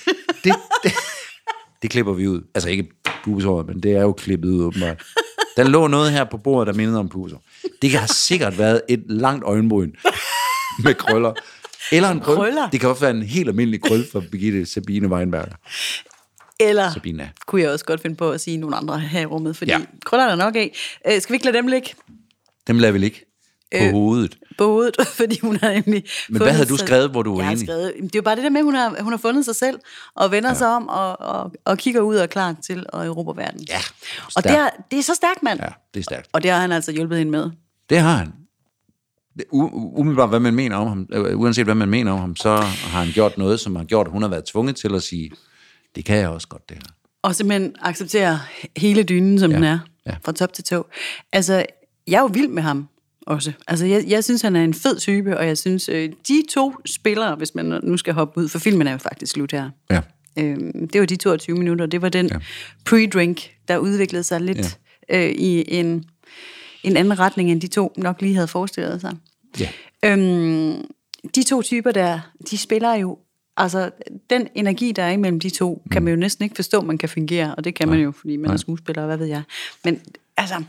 [0.44, 0.94] Det, det,
[1.82, 2.42] det klipper vi ud.
[2.56, 2.90] Altså ikke
[3.24, 5.04] pubesår, men det er jo klippet ud åbenbart.
[5.58, 7.44] Der lå noget her på bordet, der mindede om pubesår.
[7.82, 9.92] Det kan have sikkert været et langt øjenbryn
[10.84, 11.34] med krøller.
[11.92, 12.36] Eller en krøl.
[12.36, 12.70] Krøller?
[12.70, 15.56] Det kan også være en helt almindelig krøl for Birgitte Sabine Weinberger.
[16.60, 17.30] Eller Sabina.
[17.46, 19.82] kunne jeg også godt finde på at sige nogle andre her i rummet, fordi ja.
[20.06, 20.76] krøller er der nok af.
[21.08, 21.90] Øh, skal vi ikke lade dem ligge
[22.68, 23.20] Dem lader vi ligge
[23.80, 24.38] på Øh, hovedet.
[24.58, 27.60] på hovedet, fordi hun har nemlig Men hvad havde du skrevet, hvor du var enig?
[27.60, 29.56] skrevet, det er jo bare det der med, at hun har, hun har fundet sig
[29.56, 29.80] selv,
[30.16, 30.56] og vender ja.
[30.56, 33.66] sig om, og, og, og kigger ud og er klar til at erobre verden.
[33.70, 33.80] Ja,
[34.36, 35.60] og det er, det er så stærkt, mand.
[35.60, 36.30] Ja, det er stærkt.
[36.34, 37.50] Og det har han altså hjulpet hende med.
[37.90, 38.34] Det har han.
[39.54, 42.56] U- Umiddelbart, hvad man mener om ham, øh, uanset hvad man mener om ham, så
[42.56, 45.32] har han gjort noget, som har gjort, at hun har været tvunget til at sige,
[45.96, 46.94] det kan jeg også godt, det her.
[47.22, 48.40] Og simpelthen acceptere
[48.78, 49.56] hele dynen, som ja.
[49.58, 50.16] den er, ja.
[50.26, 50.88] fra top til tå.
[51.32, 51.66] Altså,
[52.08, 52.88] jeg er jo vild med ham
[53.28, 53.52] også.
[53.68, 56.76] Altså, jeg, jeg synes, han er en fed type, og jeg synes, øh, de to
[56.86, 59.70] spillere, hvis man nu skal hoppe ud, for filmen er jo faktisk slut her.
[59.92, 60.02] Ja.
[60.40, 61.86] Øhm, det var de 22 minutter.
[61.86, 62.38] Det var den ja.
[62.90, 65.28] pre-drink, der udviklede sig lidt ja.
[65.28, 66.04] øh, i en,
[66.84, 69.16] en anden retning, end de to nok lige havde forestillet sig.
[69.60, 69.70] Ja.
[70.06, 70.86] Øhm,
[71.36, 72.20] de to typer der,
[72.52, 73.18] de spiller jo,
[73.58, 73.90] altså
[74.30, 75.90] den energi, der er imellem de to, mm.
[75.90, 78.38] kan man jo næsten ikke forstå, man kan fungere, og det kan man jo, fordi
[78.38, 79.44] man er skuespiller, og hvad ved jeg.
[79.84, 80.02] Men
[80.38, 80.64] altså,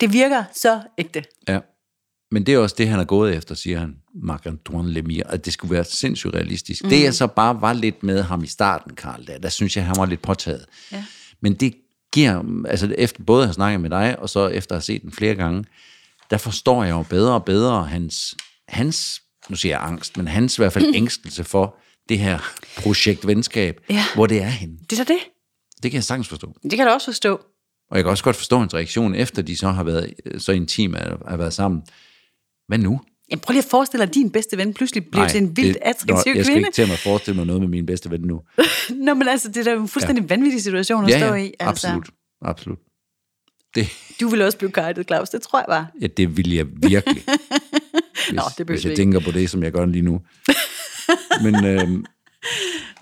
[0.00, 1.24] det virker så ægte.
[1.48, 1.58] Ja.
[2.30, 5.52] Men det er også det, han er gået efter, siger han, Marc-Antoine Lemire, at det
[5.52, 6.82] skulle være sindssygt realistisk.
[6.84, 6.88] Mm.
[6.90, 9.84] Det, jeg så bare var lidt med ham i starten, Karl, der, der synes jeg,
[9.86, 10.66] han var lidt påtaget.
[10.92, 11.04] Ja.
[11.40, 11.74] Men det
[12.12, 15.02] giver, altså efter både at have snakket med dig, og så efter at have set
[15.02, 15.64] den flere gange,
[16.30, 18.34] der forstår jeg jo bedre og bedre hans,
[18.68, 21.76] hans nu siger jeg angst, men hans i hvert fald ængstelse for
[22.08, 22.38] det her
[22.78, 24.04] projekt venskab, Ja.
[24.14, 24.78] hvor det er henne.
[24.90, 25.18] Det er så det.
[25.82, 26.54] Det kan jeg sagtens forstå.
[26.62, 27.40] Det kan du også forstå.
[27.94, 30.52] Og jeg kan også godt forstå hans reaktion, efter de så har været øh, så
[30.52, 31.82] intime og har været sammen.
[32.68, 33.00] Hvad nu?
[33.30, 35.74] Jamen, prøv lige at forestille dig, at din bedste ven pludselig bliver til en vildt
[35.74, 36.68] det- attraktiv Nå, Jeg skal kvinde.
[36.68, 38.40] ikke til mig at forestille mig noget med min bedste ven nu.
[39.06, 40.26] Nå, men altså, det er da en fuldstændig ja.
[40.34, 41.52] vanvittig situation at Ja, stå ja, i.
[41.60, 41.86] Altså.
[41.86, 42.08] absolut.
[42.42, 42.78] Absolut.
[43.74, 43.86] Det,
[44.20, 45.28] Du vil også blive kajtet, Claus.
[45.30, 45.86] Det tror jeg bare.
[46.00, 47.22] ja, det vil jeg virkelig.
[48.28, 49.00] Hvis, Nå, det hvis vi jeg ikke.
[49.00, 50.20] tænker på det, som jeg gør lige nu.
[51.42, 52.04] men, øhm,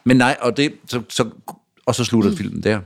[0.04, 1.30] men nej, og, det, så, så,
[1.86, 2.36] og så slutter mm.
[2.36, 2.80] filmen der.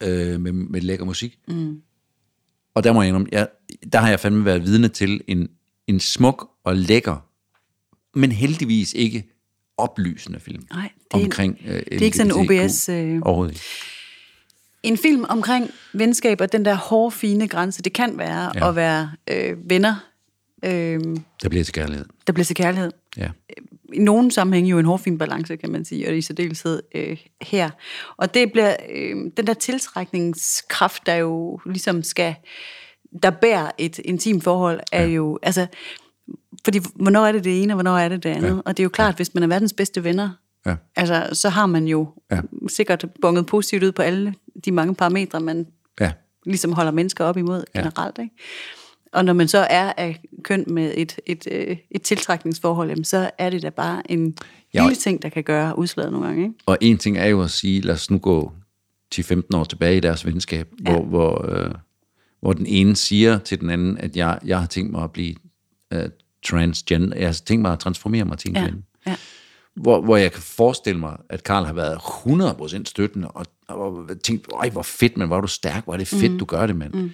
[0.00, 1.38] Øh, med, med lækker musik.
[1.48, 1.82] Mm.
[2.74, 3.48] Og der må jeg indrømme, jeg,
[3.92, 5.48] der har jeg fandme været vidne til en,
[5.86, 7.16] en smuk og lækker,
[8.18, 9.24] men heldigvis ikke
[9.78, 10.66] oplysende film.
[10.72, 12.62] Nej, det er- omkring, øh, det er ikke sådan en.
[12.64, 13.64] OBS, øh, Overhovedet ikke.
[14.82, 18.64] En film omkring venskab og den der hårde, fine grænse, det kan være Ja.
[18.64, 18.68] ja.
[18.68, 19.96] at være øh, venner,
[20.64, 21.00] øh,
[21.42, 22.04] Der bliver til kærlighed.
[22.26, 22.90] der bliver til kærlighed.
[23.16, 23.30] Ja.
[23.94, 27.70] I nogen sammenhæng jo en hårfin balance, kan man sige, og i særdeleshed øh, her.
[28.16, 32.34] Og det bliver øh, den der tiltrækningskraft, der jo ligesom skal,
[33.22, 35.08] der bærer et intimt forhold, er ja.
[35.08, 35.66] jo, altså,
[36.64, 38.48] fordi hvornår er det det ene, og hvornår er det det andet?
[38.48, 38.60] Ja.
[38.64, 39.16] Og det er jo klart, ja.
[39.16, 40.30] hvis man er verdens bedste venner,
[40.66, 40.74] Ja.
[40.96, 42.40] altså, så har man jo Ja.
[42.68, 44.34] sikkert bonget positivt ud på alle
[44.64, 45.66] de mange parametre, man
[46.00, 46.12] Ja.
[46.46, 47.80] ligesom holder mennesker op imod Ja.
[47.80, 48.18] generelt.
[48.18, 48.34] Ikke?
[49.14, 53.30] Og når man så er af køn med et, et, øh, et tiltrækningsforhold, jamen, så
[53.38, 54.36] er det da bare en
[54.74, 56.42] Ja, lille ting, der kan gøre udslaget nogle gange.
[56.42, 56.54] Ikke?
[56.66, 58.52] Og en ting er jo at sige, lad os nu gå
[59.14, 60.92] 10-15 år tilbage i deres venskab, ja.
[60.92, 61.70] hvor, hvor, øh,
[62.40, 65.34] hvor den ene siger til den anden, at jeg, jeg har tænkt mig at blive
[65.92, 66.08] øh,
[66.44, 68.62] transgender, jeg har tænkt mig at transformere mig til en Ja.
[68.62, 68.82] kvinde.
[69.06, 69.16] Ja.
[69.76, 74.46] Hvor, hvor jeg kan forestille mig, at Karl har været 100% støttende, og, og tænkt,
[74.60, 76.38] ej, hvor fedt, men hvor er du stærk, hvor er det fedt, mm.
[76.38, 76.94] du gør det, mand.
[76.94, 77.10] Mm.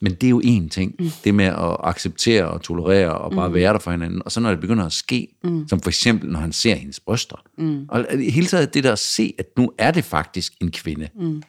[0.00, 1.10] Men det er jo én ting, mm.
[1.24, 3.54] det med at acceptere og tolerere og bare mm.
[3.54, 4.22] være der for hinanden.
[4.24, 5.68] Og så når det begynder at ske, mm.
[5.68, 7.86] som for eksempel når han ser hendes bryster, mm.
[7.88, 11.42] og hele tiden det der at se, at nu er det faktisk en kvinde, mm.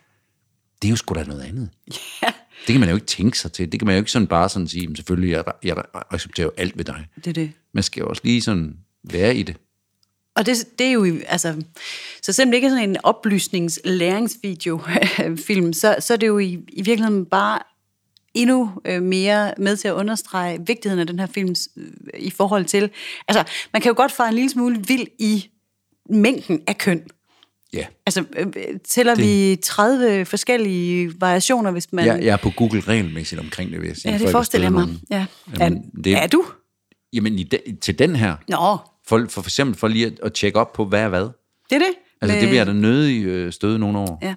[0.81, 1.69] det er jo sgu da noget andet.
[2.23, 2.27] Ja,
[2.67, 3.71] Det kan man jo ikke tænke sig til.
[3.71, 5.75] Det kan man jo ikke sådan bare sådan sige, "Men selvfølgelig, jeg, jeg
[6.11, 7.07] accepterer jo alt ved dig.
[7.15, 7.51] det er det.
[7.73, 8.77] Man skal jo også lige sådan
[9.11, 9.55] være i det.
[10.35, 11.63] Og det, det er jo, altså,
[12.21, 16.81] så selvom det ikke er sådan en oplysnings-læringsvideo-film, så, så er det jo i, i
[16.81, 17.59] virkeligheden bare
[18.35, 21.83] endnu øh, mere med til at understrege vigtigheden af den her film øh,
[22.19, 22.89] i forhold til...
[23.27, 25.49] Altså, man kan jo godt fare en lille smule vild i
[26.09, 27.01] mængden af køn.
[27.73, 27.85] Ja.
[28.05, 28.45] Altså, øh,
[28.87, 32.05] tæller Det- vi 30 forskellige variationer, hvis man...
[32.05, 34.11] Jeg, jeg er på Google regelmæssigt omkring det, vil jeg sige.
[34.11, 34.81] ja det forestiller jeg mig.
[34.81, 35.01] nogen.
[35.11, 35.25] Ja.
[35.59, 36.45] Jamen, er, det- er du?
[37.13, 40.33] Jamen, i de, til den her, Nå, for, for, for eksempel for lige at, at
[40.33, 41.21] tjekke op på, hvad er hvad.
[41.69, 41.93] det er det.
[42.21, 44.17] Altså, det jeg da nødig støde nogen over.
[44.21, 44.33] Ja,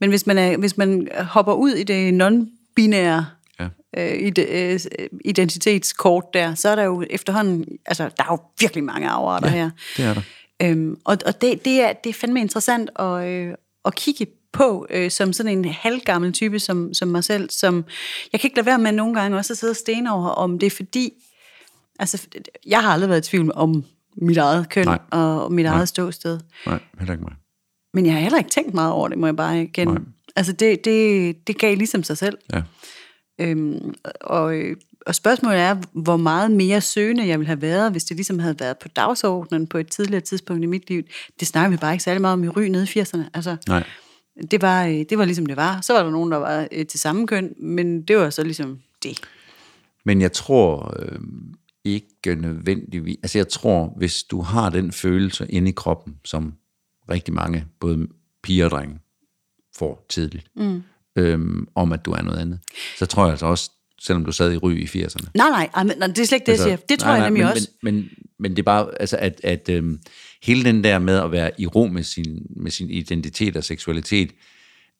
[0.00, 3.22] men hvis man, er, hvis man hopper ud i det non-binære
[3.60, 3.68] Ja.
[3.96, 8.38] øh, i det, øh, identitetskort der, så er der jo efterhånden, altså der er jo
[8.60, 9.70] virkelig mange afarter her.
[9.96, 10.22] det er der.
[10.62, 13.54] Øhm, og og det, det, er, det er fandme interessant at, øh,
[13.84, 17.84] at kigge på, øh, som sådan en halvgammel type som, som mig selv, som
[18.32, 20.58] jeg kan ikke lade være med nogle gange også at sidde og stene over, om
[20.58, 21.12] det er fordi,
[21.98, 22.26] altså
[22.66, 23.84] jeg har aldrig været i tvivl om
[24.16, 24.98] mit eget køn Nej.
[25.10, 26.40] og mit eget ståsted.
[26.66, 27.32] Nej, heller ikke mig.
[27.94, 29.94] Men jeg har heller ikke tænkt meget over det, må jeg bare erkende.
[29.94, 30.02] Nej.
[30.36, 32.38] Altså, det, det, det gav ligesom sig selv.
[32.52, 32.62] Ja.
[33.38, 34.54] Øhm, og,
[35.06, 38.60] og spørgsmålet er, hvor meget mere søgende jeg ville have været, hvis det ligesom havde
[38.60, 41.02] været på dagsordenen på et tidligere tidspunkt i mit liv.
[41.40, 43.22] Det snakker vi bare ikke særlig meget om i ry nede i 80'erne.
[43.34, 43.84] Altså, Nej.
[44.50, 45.80] det var, øh, det var ligesom det var.
[45.80, 48.78] Så var der nogen, der var øh, til samme køn, men det var så ligesom
[49.02, 49.20] det.
[50.04, 51.18] Men jeg tror øh,
[51.84, 53.16] ikke nødvendigvis...
[53.22, 56.54] Altså jeg tror, hvis du har den følelse inde i kroppen, som
[57.10, 58.08] rigtig mange, både
[58.42, 58.98] piger og drenge,
[59.76, 60.82] får tidligt, mm.
[61.18, 62.58] Øhm, om at du er noget andet,
[62.98, 65.30] så tror jeg altså også, selvom du sad i ry i 80'erne.
[65.34, 66.76] Nej, nej, ej, men, nej det er slet ikke det, jeg siger.
[66.76, 67.68] Det tror nej, jeg nej, nemlig men, også.
[67.82, 68.08] Men, men,
[68.38, 70.00] men det er bare, altså, at, at øhm,
[70.42, 74.32] hele den der med at være i ro med sin, med sin identitet og seksualitet,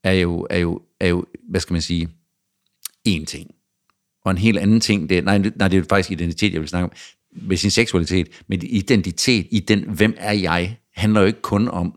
[0.04, 2.08] er jo, er, jo, er jo, hvad skal man sige,
[3.08, 3.50] én ting.
[4.24, 6.52] Og en helt anden ting, det er, nej, det- nej, det er jo faktisk identitet,
[6.52, 6.92] jeg vil snakke om,
[7.42, 11.94] med sin seksualitet, men identitet i den, hvem er jeg, handler jo ikke kun om,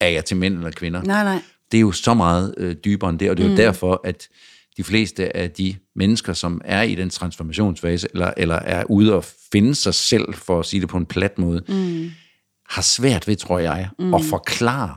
[0.00, 1.02] er jeg til mænd eller kvinder.
[1.02, 1.42] Nej, nej.
[1.72, 3.56] Det er jo så meget øh, dybere end det, og det er jo mm.
[3.56, 4.28] derfor, at
[4.76, 9.24] de fleste af de mennesker, som er i den transformationsfase, eller, eller er ude og
[9.52, 12.10] finde sig selv, for at sige det på en plat måde, mm.
[12.70, 14.14] har svært ved, tror jeg, mm.
[14.14, 14.96] at forklare,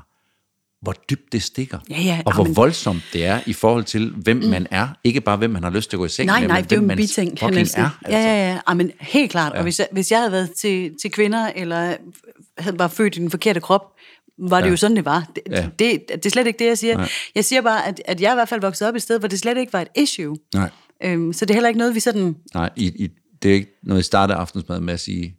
[0.82, 2.56] hvor dybt det stikker, Ja, ja, og hvor amen.
[2.56, 4.44] voldsomt det er i forhold til, hvem mm.
[4.44, 4.88] man er.
[5.04, 6.70] Ikke bare, hvem man har lyst til at gå i seng Nej, med, nej, men
[6.70, 7.82] det hvem man biting, fucking sige.
[7.82, 7.90] er.
[8.06, 8.18] altså.
[8.18, 8.60] Ja, ja, ja.
[8.68, 9.54] Ej, men helt klart.
[9.54, 9.58] Ja.
[9.58, 11.96] Og hvis jeg, hvis jeg havde været til, til kvinder, eller
[12.58, 13.94] havde var født i den forkerte krop,
[14.40, 14.72] var det Ja.
[14.72, 15.28] jo sådan, det var.
[15.36, 15.68] Det, Ja.
[15.80, 16.98] det, det er slet ikke det, jeg siger.
[16.98, 17.10] Nej.
[17.36, 19.40] Jeg siger bare, at, at jeg i hvert fald vokset op et sted, hvor det
[19.40, 20.38] slet ikke var et issue.
[20.54, 20.70] Nej,
[21.04, 22.36] Øhm, så det er heller ikke noget, vi sådan...
[22.54, 23.10] nej i, i,
[23.44, 25.36] det er ikke noget, I starter aftensmad med at sige,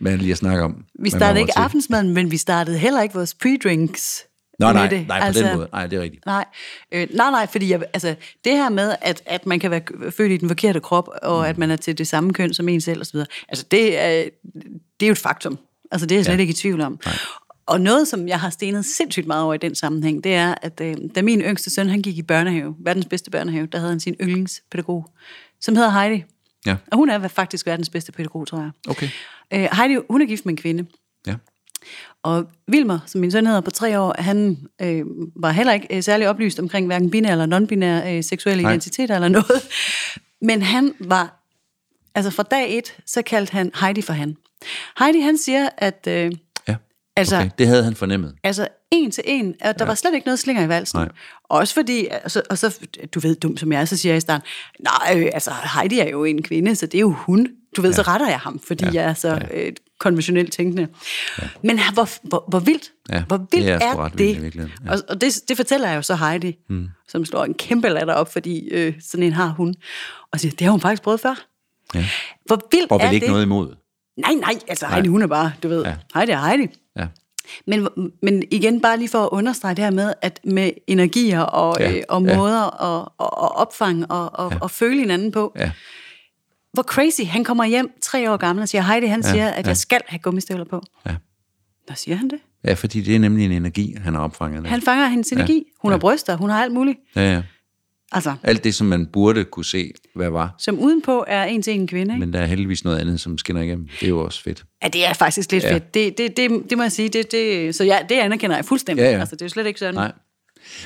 [0.00, 0.84] hvad lige at snakke om.
[1.02, 4.26] Vi startede ikke aftensmaden, men vi startede heller ikke vores pre-drinks.
[4.58, 5.06] Nå, nej, det.
[5.08, 5.68] nej, på altså, den måde.
[5.72, 6.26] Nej, det er rigtigt.
[6.26, 6.44] Nej,
[6.92, 10.32] øh, nej, nej, fordi jeg, altså, det her med, at, at man kan være født
[10.32, 13.00] i den forkerte krop, og at man er til det samme køn som en selv
[13.00, 14.28] osv., altså det er,
[15.00, 15.58] det er jo et faktum.
[15.92, 16.40] Altså det er jeg slet ja.
[16.40, 16.98] ikke i tvivl om.
[17.04, 17.14] Nej.
[17.70, 20.80] Og noget, som jeg har stenet sindssygt meget over i den sammenhæng, det er, at
[20.80, 24.00] øh, da min yngste søn, han gik i børnehave, verdens bedste børnehave, der havde han
[24.00, 25.06] sin yndlingspædagog,
[25.60, 26.24] som hedder Heidi.
[26.66, 26.76] Ja.
[26.90, 28.70] Og hun er faktisk verdens bedste pædagog, tror jeg.
[28.88, 29.08] Okay.
[29.52, 30.86] Øh, Heidi, hun er gift med en kvinde.
[31.26, 31.34] Ja.
[32.22, 35.04] Og Vilmer, som min søn hedder på tre år, han øh,
[35.36, 38.72] var heller ikke øh, særlig oplyst omkring hverken binær eller non-binær øh, seksuelle Nej.
[38.72, 39.68] identiteter eller noget.
[40.42, 41.44] Men han var,
[42.14, 44.36] altså fra dag et, så kaldte han Heidi for han.
[44.98, 46.32] Heidi, han siger, at øh.
[47.16, 47.50] Altså- okay.
[47.58, 48.34] Det havde han fornemmet.
[48.44, 49.88] altså en til en, at der ja.
[49.88, 50.98] var slet ikke noget slinger i valsen.
[50.98, 51.08] Nej.
[51.44, 52.78] Også fordi, altså, og så,
[53.14, 54.46] du ved, dum som jeg er, så siger jeg i starten,
[54.80, 57.46] nej, øh, altså Heidi er jo en kvinde, så det er jo hun.
[57.76, 57.96] Du ved, ja.
[57.96, 58.90] så retter jeg ham, fordi ja.
[58.92, 59.66] jeg er så ja.
[59.66, 60.88] øh, konventionelt tænkende.
[61.42, 61.48] Ja.
[61.62, 64.42] Men hvor, hvor, hvor vildt, Ja, hvor vildt det er er, ret det?
[64.42, 64.92] vildt ja.
[64.92, 66.88] Og, og det, det fortæller jeg jo så Heidi, hmm.
[67.08, 69.74] som slår en kæmpe latter op, fordi øh, sådan en har hun.
[70.32, 71.34] Og siger, det har hun faktisk prøvet før.
[71.94, 72.06] Ja.
[72.46, 73.30] Hvor vildt Og er vel ikke det?
[73.32, 73.74] noget imod.
[74.20, 75.88] Nej, nej, altså Heidi, hun er bare, du ved, Ja.
[75.88, 75.96] ja.
[76.14, 76.66] Heidi er Heidi.
[76.96, 77.06] Ja.
[77.66, 77.88] Men,
[78.22, 81.90] men igen, bare lige for at understrege det her med, at med energier og, Ja,
[81.90, 82.36] ja, øh, og ja.
[82.36, 84.58] måder og, og, og opfange og, og, ja.
[84.60, 85.52] og føle hinanden på.
[85.56, 85.70] Ja.
[86.72, 89.64] Hvor crazy, han kommer hjem tre år gammel og siger, Heidi, han Ja, siger, at
[89.64, 89.68] ja.
[89.68, 90.82] jeg skal have gummistøvler på.
[91.06, 91.14] Ja.
[91.86, 92.38] Hvad siger han det?
[92.64, 94.62] ja, fordi det er nemlig en energi, han har opfanget.
[94.62, 94.68] der.
[94.70, 95.64] Han fanger hendes energi.
[95.82, 95.94] Hun ja.
[95.94, 96.98] har bryster, hun har alt muligt.
[97.16, 97.42] Ja, ja.
[98.12, 100.54] Altså, Alt det, som man burde kunne se, hvad var.
[100.58, 102.14] som udenpå er en til en kvinde.
[102.14, 102.20] Ikke?
[102.26, 103.88] Men der er heldigvis noget andet, som skinner igennem.
[104.00, 104.64] Det er jo også fedt.
[104.82, 105.74] Ja, det er faktisk lidt Ja.
[105.74, 105.94] fedt.
[105.94, 107.08] Det, det, det, det må jeg sige.
[107.08, 109.02] Det, det, så ja, det anerkender jeg fuldstændig.
[109.02, 109.18] Ja, ja.
[109.20, 109.94] Altså, det er jo slet ikke sådan.
[109.94, 110.12] Nej.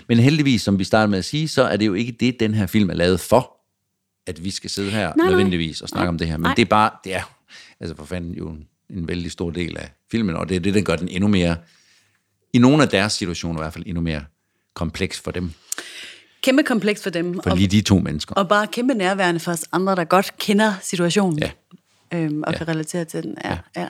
[0.09, 2.55] Men heldigvis, som vi startede med at sige, så er det jo ikke det, den
[2.55, 3.51] her film er lavet for,
[4.27, 5.29] at vi skal sidde her nej.
[5.29, 6.37] nødvendigvis og snakke om det her.
[6.37, 6.55] Men Nej.
[6.55, 7.23] det er bare, det er
[7.81, 10.75] altså for fanden jo en, en vældig stor del af filmen, og det er det,
[10.75, 11.57] der gør den endnu mere,
[12.53, 14.25] i nogle af deres situationer i hvert fald, endnu mere
[14.75, 15.51] kompleks for dem.
[16.45, 17.35] Kæmpe kompleks for dem.
[17.43, 18.35] For og, lige de to mennesker.
[18.35, 21.39] og bare kæmpe nærværende for os andre, der godt kender situationen.
[21.39, 21.51] Ja.
[22.15, 22.53] Øhm, og Ja.
[22.53, 22.59] ja.
[22.59, 23.35] kan relatere til den.
[23.45, 23.59] Ja, ja.
[23.83, 23.89] ja.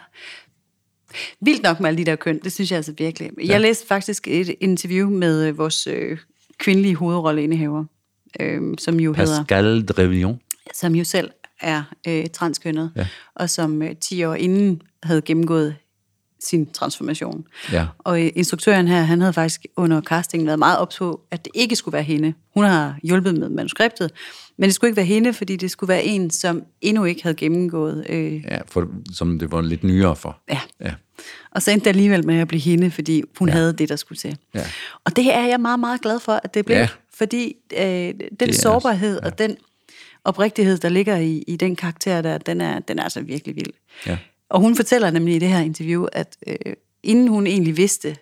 [1.41, 3.31] Vildt nok med alle de der køn, det synes jeg altså virkelig.
[3.45, 6.19] Jeg læste faktisk et interview med øh, vores øh,
[6.59, 7.85] kvindelige hovedrolleindehaver,
[8.41, 10.41] øh, som jo hedder Pascal Drevillon.
[10.75, 11.31] som jo selv
[11.61, 13.07] er øh, transkønnet, ja.
[13.35, 15.77] og som øh, 10 år inden havde gennemgået
[16.45, 17.45] sin transformation.
[17.73, 17.87] Ja.
[17.99, 21.51] Og øh, instruktøren her, han havde faktisk under castingen været meget ops på, at det
[21.55, 22.35] ikke skulle være hende.
[22.55, 24.11] Hun har hjulpet med manuskriptet,
[24.57, 27.35] men det skulle ikke være hende, fordi det skulle være en, som endnu ikke havde
[27.37, 28.07] gennemgået.
[28.09, 30.39] Øh, Ja, for, som det var lidt nyere for.
[30.51, 30.61] ja.
[30.81, 30.95] Ja.
[31.51, 33.55] Og så endte det alligevel med at blive hende, fordi hun ja.
[33.55, 34.37] havde det, der skulle til.
[34.55, 34.61] Ja.
[35.05, 36.77] Og det er jeg meget, meget glad for, at det blev.
[36.77, 36.89] Ja.
[37.15, 37.83] Fordi øh,
[38.41, 39.57] den er- sårbarhed og den
[40.25, 43.73] oprigtighed, der ligger i, i den karakter der, den er, den er altså virkelig vild.
[44.07, 44.19] Ja.
[44.51, 46.73] Og hun fortæller nemlig i det her interview, at øh,
[47.03, 48.17] inden hun egentlig vidste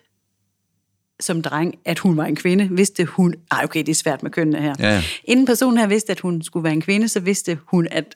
[1.19, 3.35] som dreng, at hun var en kvinde, vidste hun...
[3.51, 4.75] Ej, okay, det er svært med kønnene her.
[4.79, 5.03] Ja, ja.
[5.23, 8.15] Inden personen her vidste, at hun skulle være en kvinde, så vidste hun, at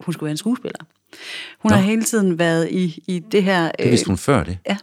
[0.00, 0.78] hun skulle være en skuespiller.
[1.58, 1.76] Hun Nå.
[1.76, 3.70] har hele tiden været i, i det her...
[3.78, 4.58] Det vidste hun før det.
[4.68, 4.76] Ja.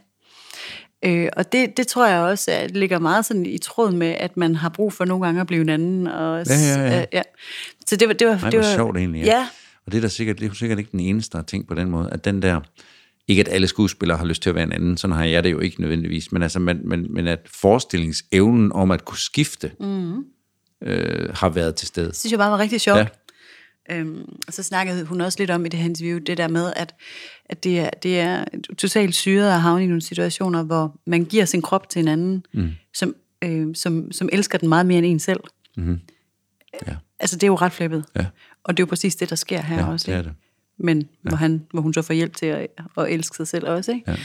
[1.05, 4.37] Øh, og det, det tror jeg også at ligger meget sådan i tråd med, at
[4.37, 6.07] man har brug for nogle gange at blive en anden.
[6.07, 7.01] Og, Ja, ja, ja.
[7.01, 7.21] Øh, ja.
[7.87, 9.23] Så det var, det var, Nej, det hvor var sjovt egentlig.
[9.25, 9.47] Ja.
[9.85, 11.75] Og det er da sikkert, det er sikkert ikke den eneste, der har tænkt på
[11.75, 12.61] den måde, at den der,
[13.27, 15.51] ikke at alle skuespillere har lyst til at være en anden, sådan har jeg det
[15.51, 20.25] jo ikke nødvendigvis, men, altså, men, men, men at forestillingsevnen om at kunne skifte, mm.
[20.81, 22.07] øh, har været til stede.
[22.07, 22.97] Det synes jeg bare var rigtig sjovt.
[22.97, 23.07] Ja.
[23.89, 23.99] Ja.
[23.99, 26.73] Øhm, og så snakkede hun også lidt om i det her interview, det der med,
[26.75, 26.95] at,
[27.45, 28.45] at det, er, det er
[28.77, 32.45] totalt syret at havne i nogle situationer, hvor man giver sin krop til en anden,
[32.53, 32.69] mm.
[32.93, 35.39] som, øh, som, som elsker den meget mere end en selv.
[35.77, 35.99] Mm-hmm.
[36.87, 36.95] Ja.
[37.19, 38.05] Altså, det er jo ret flippet.
[38.15, 38.25] Ja.
[38.65, 40.05] Og det er jo præcis det, der sker her Ja, også.
[40.05, 40.29] det er ikke?
[40.29, 40.35] det.
[40.77, 41.29] Men ja.
[41.29, 43.91] hvor, han, hvor hun så får hjælp til at, at elske sig selv også.
[43.91, 44.11] Ikke?
[44.11, 44.15] Ja.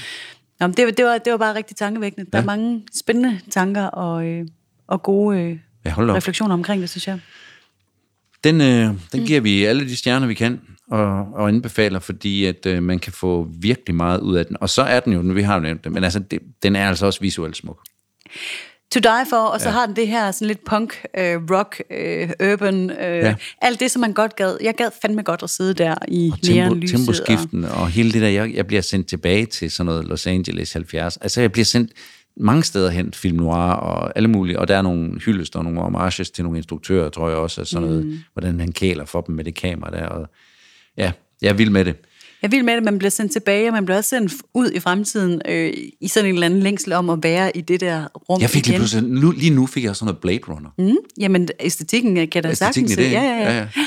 [0.61, 2.31] Nå, men det, var- det, var, det var bare rigtig tankevækkende.
[2.31, 2.43] Der Ja.
[2.43, 4.47] er mange spændende tanker og, øh,
[4.87, 7.21] og gode øh, Ja, refleksioner omkring det, synes jeg.
[8.45, 10.61] Den, øh, den giver vi alle de stjerner, vi kan,
[10.91, 14.57] og, og anbefaler, fordi at øh, man kan få virkelig meget ud af den.
[14.61, 16.89] Og så er den jo, vi har jo nævnt det, men altså, det, den er
[16.89, 17.83] altså også visuelt smuk.
[18.95, 19.73] To Die For, og så ja.
[19.73, 23.35] har den det her sådan lidt punk, øh, rock, øh, urban, øh, Ja.
[23.63, 24.57] alt det, som man godt gad.
[24.63, 26.97] Jeg gad fandme godt at sidde der i Tempo, neonlyset.
[26.99, 30.73] temposkiften og hele det der, jeg, jeg bliver sendt tilbage til sådan noget Los Angeles
[30.73, 31.17] 70.
[31.17, 31.93] Altså, jeg bliver sendt
[32.37, 35.81] mange steder hen, film noir og alle mulige, og der er nogle hyldester og nogle
[35.81, 38.19] homages til nogle instruktører, tror jeg også, og sådan noget, mm.
[38.33, 40.29] hvordan han kæler for dem med det kamera der, og
[40.97, 41.13] ja,
[41.43, 41.97] jeg er vild med det.
[42.43, 44.81] Jeg vil med, at man bliver sendt tilbage, og man bliver også sendt ud i
[44.81, 48.41] fremtiden øh, i sådan en eller anden længsel om at være i det der rum
[48.41, 48.81] Jeg fik lige igen.
[48.81, 50.71] pludselig, nu, lige nu fik jeg sådan noget Blade Runner.
[50.79, 53.53] Mm, jamen, æstetikken kan jeg da Æstetikken sagtens det, Ja, ja, ja.
[53.53, 53.69] ja, ja.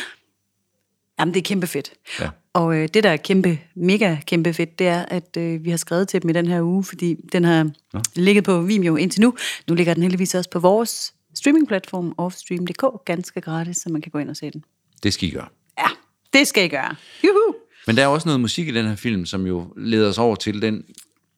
[1.20, 1.91] Jamen, det er kæmpe fedt.
[2.20, 2.30] Ja.
[2.54, 5.78] Og øh, det, der er kæmpe, mega kæmpe fedt, det er, at øh, vi har
[5.78, 7.99] skrevet til dem i den her uge, fordi den har Nå.
[8.16, 9.34] ligget på Vimeo indtil nu.
[9.68, 14.18] Nu ligger den heldigvis også på vores streamingplatform, offstream.dk, ganske gratis, så man kan gå
[14.20, 14.64] ind og se den.
[15.04, 15.47] Det skal I gøre.
[15.80, 15.88] Ja,
[16.34, 16.95] det skal I gøre.
[17.24, 17.56] Juhu!
[17.88, 20.36] Men der er også noget musik i den her film, som jo leder os over
[20.36, 20.86] til den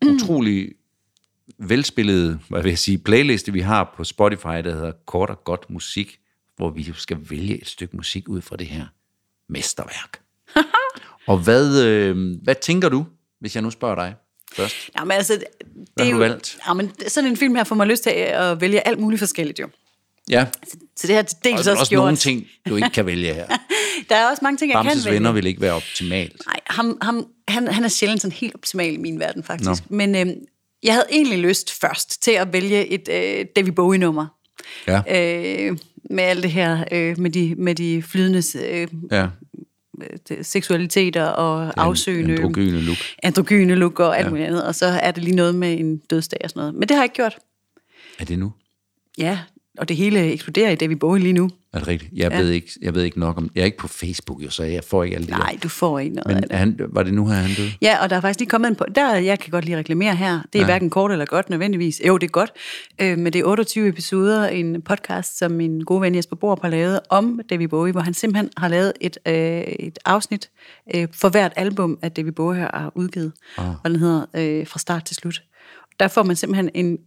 [0.05, 0.71] utrolig
[1.57, 5.69] velspillede, hvad vil jeg sige, playliste, vi har på Spotify, der hedder Kort og Godt
[5.69, 6.19] Musik,
[6.55, 8.85] hvor vi skal vælge et stykke musik ud fra det her
[9.49, 10.21] mesterværk.
[11.31, 13.05] og hvad, øh, hvad tænker du,
[13.39, 14.15] hvis jeg nu spørger dig
[14.53, 14.75] først?
[14.99, 15.43] Jamen, altså, det,
[15.95, 16.57] Hvad er jo, valgt?
[16.67, 19.67] Jamen, sådan en film her får mig lyst til at vælge alt muligt forskelligt, jo.
[20.29, 20.45] Ja,
[20.97, 21.99] Så det har til dels og også, der er også gjort.
[22.03, 23.47] nogle ting, du ikke kan vælge her.
[24.09, 25.15] Der er også mange ting, jeg Bamses kan vælge.
[25.15, 26.41] venner vil ikke være optimalt.
[26.47, 29.69] Nej, ham, ham, han, han er sjældent sådan helt optimal i min verden, faktisk.
[29.69, 29.75] Nå.
[29.89, 30.33] Men øh,
[30.83, 34.25] jeg havde egentlig lyst først til at vælge et øh, David Bowie-nummer.
[34.87, 35.01] Ja,
[35.67, 35.77] Øh,
[36.09, 39.27] med alt det her, øh, med, de, med de flydende øh, ja.
[40.41, 42.97] seksualiteter og afsøgende Androgyne look.
[43.23, 44.29] androgyne look og alt ja.
[44.29, 44.65] muligt andet.
[44.65, 46.73] Og så er det lige noget med en dødsdag og sådan noget.
[46.73, 47.37] Men det har jeg ikke gjort.
[48.19, 48.53] Er det nu?
[49.17, 49.39] Ja,
[49.77, 51.49] og det hele eksploderer i David Bowie lige nu.
[51.73, 52.11] Er det rigtigt?
[52.15, 52.37] Jeg, Ja.
[52.39, 53.49] ved ikke, jeg ved ikke nok om...
[53.55, 55.99] Jeg er ikke på Facebook, jo, så jeg får ikke alle de Nej, du får
[55.99, 56.33] ikke noget der.
[56.35, 56.57] af Men det.
[56.83, 57.71] han, var det nu her, han døde?
[57.81, 60.15] Ja, og der er faktisk lige kommet en på, der jeg kan godt lige reklamere
[60.15, 60.39] her.
[60.53, 60.65] Det er ja.
[60.65, 62.01] hverken kort eller godt nødvendigvis.
[62.07, 62.51] Jo, det er godt.
[63.01, 66.69] Øh, men det er 28 episoder, en podcast, som min gode ven Jesper Borup har
[66.69, 70.49] lavet om David Bowie, hvor han simpelthen har lavet et, øh, et afsnit
[70.95, 73.31] øh, for hvert album, at David Bowie har udgivet.
[73.57, 73.69] Ah.
[73.83, 75.41] Og den hedder øh, Fra start til slut.
[75.99, 76.97] Der får man simpelthen en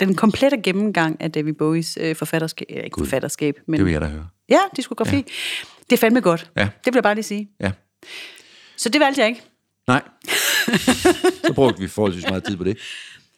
[0.00, 3.04] den komplette gennemgang af David Bowies øh, forfatterskab, øh, ikke Gud.
[3.06, 4.28] forfatterskab, men Det vil jeg da høre.
[4.48, 5.16] ja, diskografi.
[5.16, 5.22] Ja.
[5.90, 6.50] Det er fandme godt.
[6.56, 6.62] Ja.
[6.62, 7.50] Det vil jeg bare lige sige.
[7.60, 7.72] Ja.
[8.76, 9.42] Så det valgte jeg ikke.
[9.88, 10.02] Nej.
[11.46, 12.78] så brugte vi forholdsvis meget tid på det.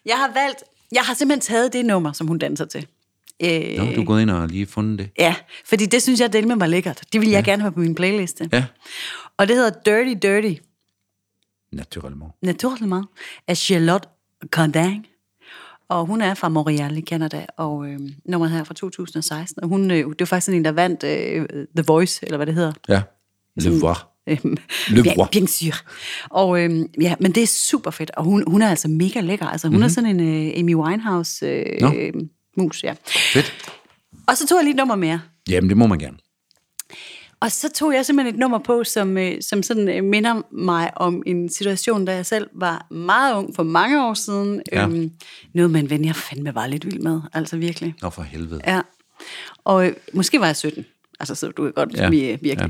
[0.06, 0.58] Jeg har valgt,
[0.92, 2.86] jeg har simpelthen taget det nummer, som hun danser til.
[3.42, 5.10] Øh, Nå, du er gået ind og lige fundet det.
[5.18, 5.34] Ja,
[5.64, 7.00] fordi det synes jeg, det var lækkert.
[7.12, 8.48] Det vil jeg gerne have på min playliste.
[8.52, 8.64] Ja.
[9.36, 10.60] Og det hedder Dirty Dirty,
[11.72, 12.32] Naturellement.
[12.42, 13.04] naturligvis,
[13.48, 14.08] af Charlotte
[14.46, 15.06] Cardin.
[15.90, 19.62] Og hun er fra Montreal i Canada, og øh, nummeret her er fra 2016.
[19.62, 22.54] Og hun, øh, det var faktisk en, der vandt øh, The Voice, eller hvad det
[22.54, 22.72] hedder.
[22.88, 23.02] Ja.
[23.56, 24.06] Le voir.
[24.26, 24.56] Øhm,
[24.88, 25.28] Le bien, Bois.
[25.30, 25.74] bien sûr.
[26.30, 29.46] Og øhm, ja, men det er super fedt, og hun, hun er altså mega lækker.
[29.46, 29.84] Altså, hun mm-hmm.
[29.84, 32.12] er sådan en øh, Amy Winehouse øh, øh,
[32.56, 32.94] mus, ja.
[33.32, 33.54] Fedt.
[34.28, 35.20] Og så tog jeg lige et nummer mere.
[35.48, 36.16] Jamen, det må man gerne.
[37.40, 40.90] Og så tog jeg simpelthen et nummer på, som, øh, som sådan øh, minder mig
[40.96, 44.62] om en situation, da jeg selv var meget ung for mange år siden.
[44.72, 44.82] Ja.
[44.84, 45.10] Øhm,
[45.54, 47.94] noget med en ven, jeg fandme var lidt vild med, altså virkelig.
[48.02, 48.60] Nå, for helvede.
[48.66, 48.80] Ja.
[49.64, 50.84] Og øh, måske var jeg 17,
[51.20, 52.08] altså så du kan godt Ja, ja.
[52.10, 52.56] virkelig.
[52.58, 52.66] ja.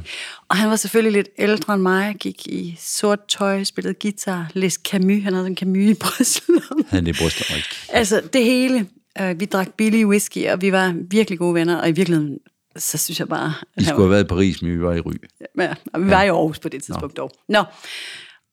[0.49, 4.83] Og han var selvfølgelig lidt ældre end mig, gik i sort tøj, spillede guitar, læste
[4.91, 6.85] Camus, han havde sådan Camus i brystlommen.
[6.89, 7.69] Han det bryster ikke.
[7.89, 8.87] Altså det hele.
[9.21, 12.39] Øh, vi drak billig whisky, og vi var virkelig gode venner, og i virkeligheden,
[12.77, 13.55] så synes jeg bare...
[13.77, 15.13] I skulle have været i Paris, men vi var i Ry.
[15.59, 17.31] Ja, og vi var i Aarhus på det tidspunkt dog.
[17.49, 17.65] Nå.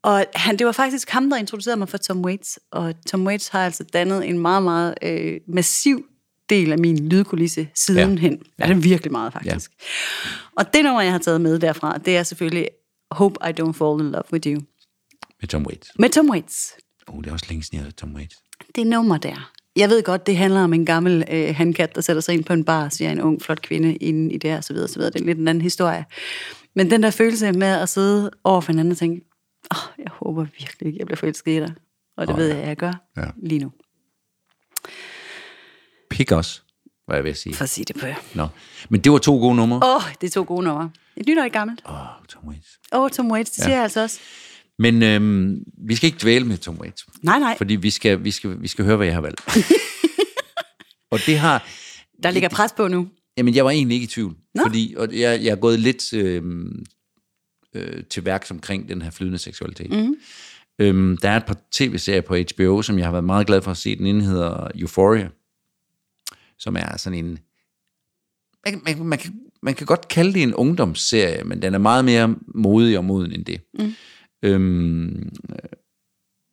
[0.04, 2.60] Og han, det var faktisk ham, der introducerede mig for Tom Waits.
[2.72, 6.06] Og Tom Waits har altså dannet en meget, meget øh, massiv
[6.50, 8.34] del af min lydkulisse sidenhen.
[8.60, 8.66] Ja.
[8.66, 9.72] Ja, det er virkelig meget, faktisk.
[9.72, 9.86] Ja.
[10.58, 12.68] Og det nummer, jeg har taget med derfra, det er selvfølgelig
[13.12, 14.62] Hope I Don't Fall In Love With You.
[15.42, 15.92] Med Tom Waits.
[16.00, 16.74] Med Tom Waits.
[17.08, 18.36] Oh, det er også længe siden, jeg Tom Waits.
[18.76, 19.52] Det nummer der.
[19.78, 22.54] Jeg ved godt, det handler om en gammel øh, handkat, der sætter sig ind på
[22.54, 24.96] en bar og siger en ung, flot kvinde inde i det her, så videre, så
[25.00, 25.12] videre.
[25.12, 26.06] Det er lidt en anden historie.
[26.76, 29.26] Men den der følelse med at sidde over for hinanden og tænke,
[29.72, 31.74] oh, jeg håber virkelig ikke, jeg bliver forelsket i dig.
[32.18, 32.58] Og det oh, ved ja.
[32.58, 33.24] jeg, jeg gør Ja.
[33.44, 33.72] lige nu.
[36.10, 36.64] Pik os,
[37.06, 37.56] hvad jeg vil sige.
[37.56, 38.16] For at sige det på jer.
[38.34, 38.48] Nå.
[38.90, 39.78] Men det var to gode numre.
[39.78, 40.92] Åh, oh, det er to gode numre.
[41.18, 41.82] Et nyt og et gammelt.
[41.90, 42.80] Åh, oh, Tom Waits.
[42.94, 44.20] Åh, oh, Tom Waits, det siger jeg altså også.
[44.80, 47.06] Men øhm, vi skal ikke dvæle med Tom Waits.
[47.22, 49.42] Nej, nej, Fordi vi skal, vi skal, vi skal høre, hvad jeg har valgt.
[51.12, 51.68] og det har...
[52.24, 53.08] der ligger pres på nu.
[53.38, 54.36] Jamen, jeg var egentlig ikke i tvivl.
[54.56, 54.64] Nå.
[54.66, 56.44] Fordi og jeg, jeg er gået lidt øh,
[57.74, 59.92] øh, til værks omkring den her flydende seksualitet.
[59.92, 60.16] Mm.
[60.80, 63.72] Øhm, der er et par tv-serier på HBO, som jeg har været meget glad for
[63.72, 63.96] at se.
[63.96, 65.30] Den ene hedder Euphoria,
[66.60, 67.40] som er sådan en...
[68.66, 72.06] Man, man, man, kan, man kan godt kalde det en ungdomsserie, men den er meget
[72.06, 73.62] mere modig og moden end det.
[73.80, 73.94] Mm.
[74.44, 75.30] Øhm,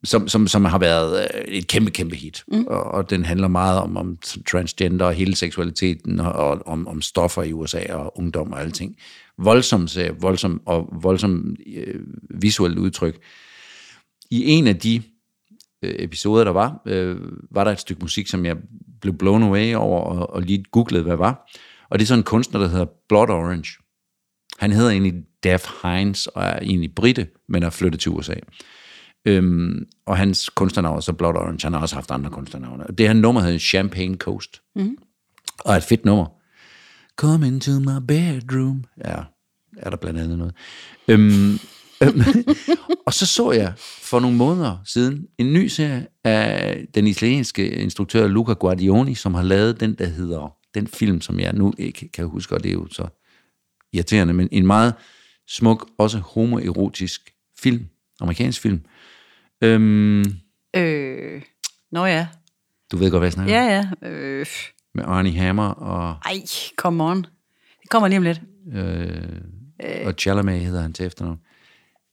[0.05, 2.43] som, som, som har været øh, et kæmpe, kæmpe hit.
[2.47, 2.65] Mm.
[2.67, 4.17] Og, og den handler meget om, om
[4.47, 8.95] transgender og hele seksualiteten, og, og om, om stoffer i USA og ungdom og alting.
[9.37, 13.19] Voldsom serie, voldsom og voldsom øh, visuelt udtryk.
[14.31, 15.01] I en af de
[15.83, 17.17] øh, episoder, der var, øh,
[17.51, 18.57] var der et stykke musik, som jeg
[19.01, 21.49] blev blown away over, og, og lige googlede, hvad var.
[21.89, 23.84] Og det er sådan en kunstner, der hedder Blood Orange.
[24.59, 28.35] Han hedder egentlig Dave Hines, og er egentlig britte, men er flyttet til USA.
[29.25, 31.65] Øhm, og hans kunstnernavn er så Blood Orange.
[31.65, 32.83] Han har også haft andre kunstnernavne.
[32.97, 34.61] Det her nummer hedder Champagne Coast.
[34.75, 34.97] Mm.
[35.59, 36.25] Og er et fedt nummer.
[37.17, 38.83] Come into my bedroom.
[39.05, 39.23] Ja,
[39.77, 40.53] er der blandt andet noget.
[41.07, 41.59] Øhm,
[42.03, 42.23] øhm,
[43.05, 48.27] og så så jeg for nogle måneder siden en ny serie af den italienske instruktør
[48.27, 52.25] Luca Guardioni, som har lavet den, der hedder, den film, som jeg nu ikke kan
[52.25, 53.07] huske, og det er jo så
[53.95, 54.93] irriterende, men en meget
[55.47, 57.85] smuk, også homoerotisk film,
[58.21, 58.81] amerikansk film.
[59.61, 60.23] Øhm,
[60.77, 61.41] Øh,
[61.91, 62.27] nå ja.
[62.91, 63.55] du ved godt, hvad jeg snakker.
[63.55, 64.07] Ja, ja.
[64.09, 64.45] Øh,
[64.95, 66.41] Med Arnie Hammer og, ej,
[66.77, 67.17] come on.
[67.81, 68.41] Det kommer lige om lidt.
[68.73, 71.39] øh, og Chalamet hedder han til efternavn.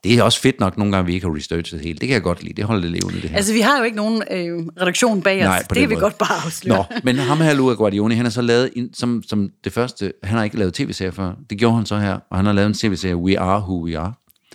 [0.04, 1.98] Det er også fedt nok, nogle gange vi ikke har researchet det hele.
[1.98, 2.54] Det kan jeg godt lide.
[2.54, 3.36] Det holder det levende, det her.
[3.36, 5.44] Altså, vi har jo ikke nogen øh, redaktion bag os.
[5.44, 6.76] Nej, det kan vi godt bare afsløre.
[6.90, 10.12] Nå, men ham her, Luca Guardioni, han har så lavet, en, som, som det første,
[10.22, 11.32] han har ikke lavet tv-serier før.
[11.50, 13.98] Det gjorde han så her, og han har lavet en tv-serie, We Are Who We
[13.98, 14.12] Are,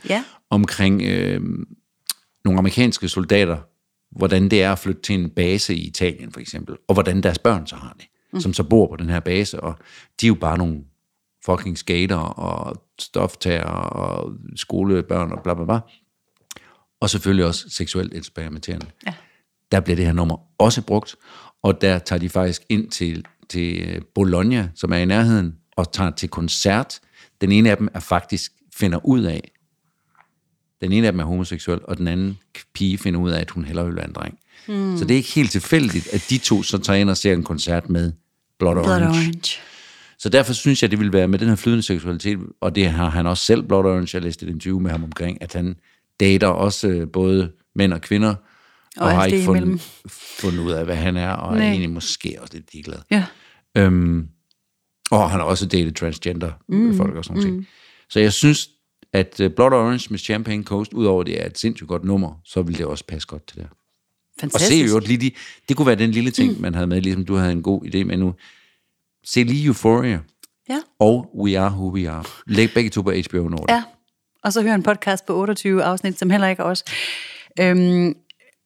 [0.09, 0.23] Ja.
[0.49, 1.41] omkring øh,
[2.45, 3.57] nogle amerikanske soldater,
[4.17, 7.39] hvordan det er at flytte til en base i Italien, for eksempel, og hvordan deres
[7.39, 8.39] børn så har det, mm.
[8.39, 9.75] som så bor på den her base, og
[10.21, 10.77] de er jo bare nogle
[11.49, 15.79] fucking skater og stoftager og skolebørn og bla bla bla.
[16.99, 18.85] Og selvfølgelig også seksuelt eksperimenterende.
[19.07, 19.13] Ja.
[19.71, 21.15] Der bliver det her nummer også brugt,
[21.63, 26.11] og der tager de faktisk ind til, til Bologna, som er i nærheden, og tager
[26.11, 26.99] til koncert.
[27.41, 29.51] Den ene af dem er faktisk finder ud af,
[30.81, 32.39] den ene af dem er homoseksuel, og den anden
[32.73, 34.39] pige finder ud af, at hun hellere vil være en dreng.
[34.67, 34.97] Mm.
[34.97, 37.43] Så det er ikke helt tilfældigt, at de to så tager ind og ser en
[37.43, 38.11] koncert med
[38.59, 38.97] Blood Orange.
[38.97, 39.59] Blood Orange.
[40.19, 43.09] Så derfor synes jeg, det vil være med den her flydende seksualitet, og det har
[43.09, 45.75] han også selv, Blood Orange, jeg læste et interview med ham omkring, at han
[46.19, 48.35] dater også øh, både mænd og kvinder,
[48.97, 51.65] og, Og har ikke det fundet, fundet ud af, hvad han er, og Nej.
[51.65, 52.97] er egentlig måske også lidt ligeglad.
[53.11, 53.25] Ja.
[53.77, 54.27] Øhm,
[55.11, 57.43] og han har også datet transgender mm, folk og sådan mm.
[57.43, 57.67] ting.
[58.09, 58.69] Så jeg synes,
[59.13, 62.61] at øh, Blood Orange med Champagne Coast, udover det er et sindssygt godt nummer, så
[62.61, 63.67] vil det også passe godt til det.
[64.43, 64.93] Og se Fantastisk.
[64.93, 65.31] jo lige de,
[65.69, 66.61] det kunne være den lille ting, mm.
[66.61, 68.33] man havde med, ligesom du havde en god idé med nu.
[69.33, 70.19] Se lige Euphoria
[70.69, 70.77] Ja.
[70.99, 72.23] og We Are Who We Are.
[72.47, 73.65] Læg begge to på HBO Nordic.
[73.69, 73.83] ja.
[74.43, 76.83] Og så hør en podcast på 28 afsnit, som heller ikke er os.
[77.59, 78.13] Øhm,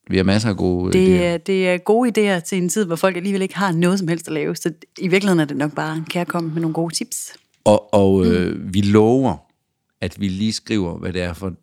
[0.10, 1.22] Vi har masser af gode det, idéer.
[1.24, 4.08] er, det er gode idéer til en tid, hvor folk alligevel ikke har noget som
[4.08, 4.56] helst at lave.
[4.56, 7.34] Så i virkeligheden er det nok bare en kærkomme med nogle gode tips.
[7.64, 9.38] Og, og øh, vi lover,
[10.02, 11.54] at vi lige skriver, hvad det er for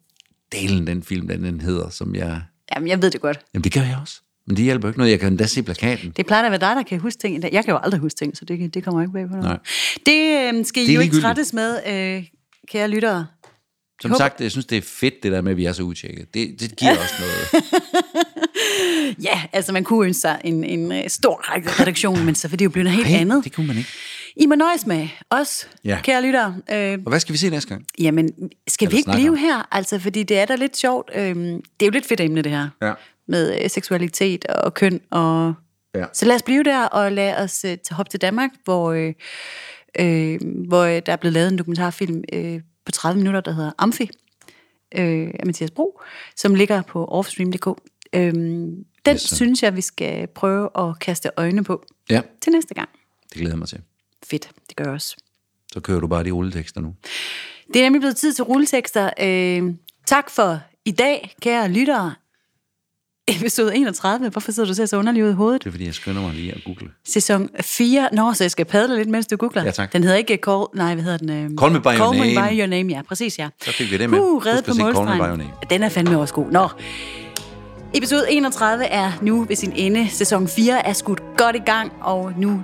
[0.52, 2.42] delen den film, den, den hedder, som jeg...
[2.74, 3.38] Jamen, jeg ved det godt.
[3.54, 4.22] Jamen, det gør jeg også.
[4.48, 5.10] Men det hjælper ikke noget.
[5.10, 6.12] Jeg kan endda se plakaten.
[6.16, 7.42] Det plejer at være dig, der kan huske ting.
[7.52, 9.44] Jeg kan jo aldrig huske ting, så det, det kommer ikke bag på noget.
[9.44, 9.58] Nej.
[10.06, 12.24] Det øh, skal I Det er jo ikke trættes med, øh,
[12.68, 13.26] kære lyttere.
[14.02, 15.82] Som håber- sagt, jeg synes, det er fedt, det der med, at vi er så
[15.82, 16.34] udtjekket.
[16.34, 17.64] Det, det giver også noget.
[19.22, 21.40] Ja, altså man kunne ønske sig en, en øh, stor
[21.80, 23.44] redaktion, men så vil det jo blive noget helt Hey, andet.
[23.44, 23.90] det kunne man ikke.
[24.36, 25.98] I må nøjes med os, Ja.
[26.04, 26.56] kære lyttere.
[26.72, 27.84] Øh, Og hvad skal vi se næste gang?
[27.98, 28.28] jamen,
[28.68, 29.36] skal Eller vi ikke blive om.
[29.36, 29.68] her?
[29.72, 31.10] Altså, fordi det er da lidt sjovt.
[31.14, 32.68] Øh, det er jo lidt fedt emne, det her.
[32.82, 32.92] Ja.
[33.28, 35.00] Med øh, seksualitet og køn.
[35.10, 35.54] Og...
[35.94, 36.04] Ja.
[36.12, 39.14] Så lad os blive der, og lad os øh, tage hop til Danmark, hvor, øh,
[40.00, 43.72] øh, hvor øh, der er blevet lavet en dokumentarfilm øh, på 30 minutter, der hedder
[43.78, 44.10] Amfi,
[44.94, 46.00] øh, af Mathias Bro,
[46.36, 47.80] som ligger på offstream.dk.
[48.12, 52.74] Øh, den Yes, synes jeg, vi skal prøve at kaste øjne på Ja, til næste
[52.74, 52.88] gang.
[53.28, 53.80] det glæder jeg mig til.
[54.26, 55.16] Fedt, det gør jeg også.
[55.72, 56.94] Så kører du bare de rulletekster nu.
[57.74, 59.10] Det er nemlig blevet tid til rulletekster.
[59.20, 59.74] Øh,
[60.06, 62.14] tak for i dag, kære lyttere.
[63.28, 64.28] Episode 31.
[64.28, 65.64] Hvorfor sidder du og ser så underlig ud i hovedet?
[65.64, 66.88] Det er, fordi jeg skynder mig lige at google.
[67.08, 68.08] Sæson 4.
[68.12, 69.64] Nå, så jeg skal padle lidt, mens du googler.
[69.64, 69.92] Ja, tak.
[69.92, 70.64] Den hedder ikke Call...
[70.74, 71.30] Nej, hvad hedder den?
[71.30, 72.48] Øh, Call Me By Your Call Me Name.
[72.48, 73.02] By Your Name, ja.
[73.08, 73.48] Præcis, ja.
[73.64, 74.18] Så fik vi det med.
[74.18, 75.20] Uh, reddet på Call målstregen.
[75.20, 75.50] Your Name.
[75.70, 76.50] Den er fandme også god.
[76.50, 76.68] Nå.
[77.94, 80.08] Episode 31 er nu ved sin ende.
[80.10, 82.62] Sæson 4 er skudt godt i gang, og nu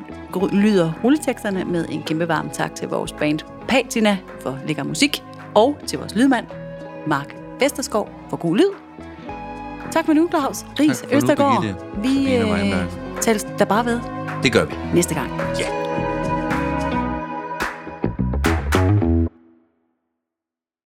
[0.52, 3.38] lyder rulleteksterne med en kæmpe varm tak til vores band
[3.68, 5.22] Patina for lækker musik,
[5.54, 6.46] og til vores lydmand,
[7.06, 8.83] Mark Vesterskov, for god lyd.
[9.92, 10.66] Tak for nu, Claus.
[10.78, 11.64] Nu, Østergaard.
[12.02, 12.74] Vi øh,
[13.20, 14.00] tales der bare ved
[14.42, 14.74] Det gør vi.
[14.94, 15.30] næste gang.
[15.58, 15.66] Ja.